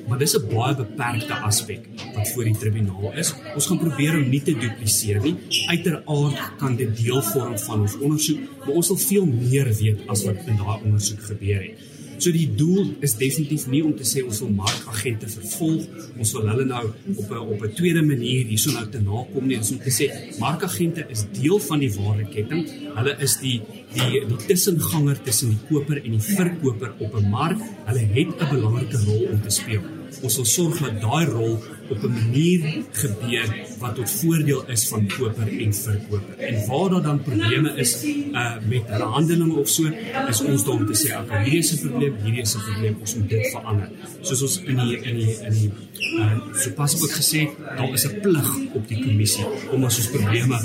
maar 0.07 0.17
dis 0.17 0.35
'n 0.37 0.47
baie 0.53 0.75
beperkte 0.75 1.33
aspek 1.33 1.83
wat 2.15 2.29
voor 2.31 2.43
die 2.43 2.57
tribunaal 2.57 3.11
is. 3.13 3.33
Ons 3.55 3.65
gaan 3.65 3.77
probeer 3.77 4.13
om 4.15 4.29
nie 4.29 4.41
te 4.41 4.57
dupliseer 4.57 5.21
nie. 5.21 5.35
Uiteraard 5.67 6.55
kan 6.57 6.75
dit 6.75 6.97
deel 6.97 7.21
vorm 7.21 7.59
van 7.59 7.81
ons 7.81 7.97
ondersoek, 7.97 8.39
maar 8.59 8.75
ons 8.75 8.87
wil 8.87 8.97
veel 8.97 9.25
meer 9.25 9.73
weet 9.81 9.99
as 10.07 10.23
wat 10.23 10.37
in 10.45 10.55
daai 10.55 10.79
ondersoek 10.83 11.21
gebeur 11.21 11.61
het. 11.61 11.96
So 12.17 12.33
die 12.33 12.47
doel 12.57 12.95
is 13.05 13.13
definitief 13.17 13.67
nie 13.69 13.83
om 13.85 13.93
te 13.97 14.05
sê 14.07 14.23
ons 14.25 14.39
wil 14.41 14.53
markagente 14.57 15.29
vervolg. 15.29 15.85
Ons 16.17 16.33
wil 16.37 16.47
hulle 16.51 16.65
nou 16.65 16.83
op 17.15 17.31
'n 17.31 17.43
op 17.53 17.63
'n 17.63 17.73
tweede 17.73 18.01
manier 18.01 18.45
hierso 18.45 18.71
nou 18.71 18.87
te 18.89 18.99
nakom 18.99 19.47
nie. 19.47 19.57
Ons 19.57 19.71
moet 19.71 19.81
sê 19.99 20.09
markagente 20.39 21.05
is 21.09 21.25
deel 21.31 21.59
van 21.59 21.79
die 21.79 21.93
waardeketting. 21.93 22.63
Hulle 22.95 23.13
is 23.19 23.37
die 23.39 23.61
die 23.93 24.25
die 24.29 24.45
tussenganger 24.47 25.17
tussen 25.23 25.49
die 25.49 25.63
koper 25.69 25.97
en 26.03 26.11
die 26.11 26.25
verkoper 26.35 26.93
op 26.99 27.15
'n 27.15 27.29
mark. 27.29 27.59
Hulle 27.85 27.99
het 27.99 28.41
'n 28.41 28.49
belangrike 28.49 28.97
rol 29.05 29.27
om 29.31 29.41
te 29.41 29.49
speel. 29.49 29.96
Ons 30.21 30.35
wil 30.35 30.45
sorg 30.45 30.79
dat 30.81 31.01
daai 31.01 31.25
rol 31.25 31.57
op 31.89 32.03
'n 32.03 32.11
manier 32.11 32.83
gebeur 32.91 33.49
wat 33.79 33.95
tot 33.95 34.11
voordeel 34.11 34.63
is 34.67 34.87
van 34.87 35.07
koper 35.07 35.47
en 35.47 35.73
verkoper. 35.73 36.37
En 36.37 36.67
waar 36.67 36.89
daar 36.89 37.01
dan 37.01 37.21
probleme 37.21 37.71
is 37.75 38.03
uh 38.03 38.55
met 38.67 38.83
hulle 38.85 39.03
handelinge 39.03 39.55
of 39.55 39.69
so, 39.69 39.83
is 40.29 40.41
ons 40.41 40.63
daar 40.63 40.73
om 40.73 40.85
te 40.85 40.97
sê, 41.01 41.13
"Ag, 41.13 41.43
hierdie 41.43 41.59
is 41.59 41.71
'n 41.73 41.79
probleem, 41.87 42.15
hierdie 42.23 42.41
is 42.41 42.55
'n 42.55 42.59
probleem, 42.59 42.97
ons 42.99 43.15
moet 43.15 43.29
dit 43.29 43.47
verander." 43.51 43.89
Soos 44.21 44.41
ons 44.41 44.61
in 44.65 44.77
die 44.77 44.97
in 45.01 45.15
die 45.15 45.37
in 45.41 45.53
die 45.53 45.71
uh 46.19 46.37
sopas 46.53 47.01
ook 47.03 47.11
gesê, 47.11 47.49
daar 47.77 47.93
is 47.93 48.05
'n 48.07 48.19
plig 48.21 48.49
op 48.73 48.87
die 48.87 49.03
kommissie 49.03 49.45
om 49.71 49.83
as 49.83 49.97
ons 49.97 50.07
probleme 50.07 50.57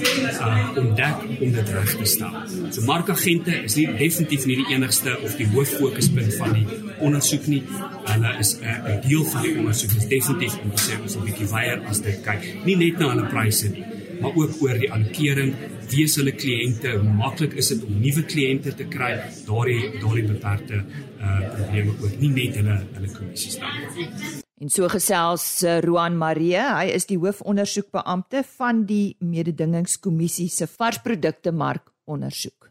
uh 0.47 0.69
ontdek 0.77 1.17
om 1.41 1.53
dit 1.53 1.69
reg 1.69 1.97
te 1.97 2.05
stel. 2.05 2.33
So 2.71 2.83
markagente 2.83 3.63
is 3.63 3.75
nie 3.75 3.87
definitief 3.97 4.47
nie 4.47 4.57
die 4.57 4.75
enigste 4.75 5.19
of 5.25 5.37
die 5.37 5.47
hooffokuspunt 5.47 6.35
van 6.35 6.53
die 6.53 6.67
ondersoek 7.01 7.47
nie. 7.47 7.63
Hulle 8.05 8.39
is 8.39 8.57
'n 8.57 8.65
uh, 8.65 9.09
deel 9.09 9.25
van 9.25 9.42
die 9.43 9.55
ondersoek. 9.59 9.97
Is 9.99 10.09
definitief 10.11 10.59
om 10.63 10.73
te 10.75 10.83
sê 10.83 10.99
ons 11.01 11.17
'n 11.17 11.25
bietjie 11.27 11.49
weier 11.51 11.83
as 11.91 12.01
dit 12.01 12.23
kyk. 12.25 12.49
Nie 12.67 12.77
net 12.77 12.99
na 12.99 13.11
hulle 13.13 13.29
pryse 13.29 13.69
nie, 13.69 13.85
maar 14.21 14.35
ook 14.35 14.63
oor 14.63 14.79
die 14.79 14.91
allokering, 14.93 15.55
wie 15.91 16.05
is 16.05 16.17
hulle 16.17 16.33
kliënte, 16.33 16.95
hoe 16.99 17.15
maklik 17.17 17.55
is 17.55 17.69
dit 17.69 17.85
om 17.85 18.01
nuwe 18.01 18.23
kliënte 18.23 18.75
te 18.75 18.85
kry, 18.85 19.13
daardie 19.47 20.01
daardie 20.01 20.27
beperkte 20.29 20.85
uh 21.23 21.41
probleme 21.57 21.91
ook, 21.91 22.17
nie 22.21 22.31
net 22.31 22.57
hulle 22.57 22.79
hulle 22.95 23.13
kommissies 23.19 23.59
dan. 23.59 24.43
En 24.63 24.71
so 24.71 24.87
gesels 24.89 25.63
uh, 25.67 25.81
Roan 25.83 26.17
Marie, 26.17 26.55
hy 26.55 26.93
is 26.95 27.09
die 27.11 27.19
hoofondersoekbeampte 27.19 28.45
van 28.57 28.85
die 28.87 29.17
mededingingskommissie 29.19 30.49
se 30.49 30.69
varsprodukte 30.71 31.51
mark 31.51 31.91
ondersoek. 32.05 32.71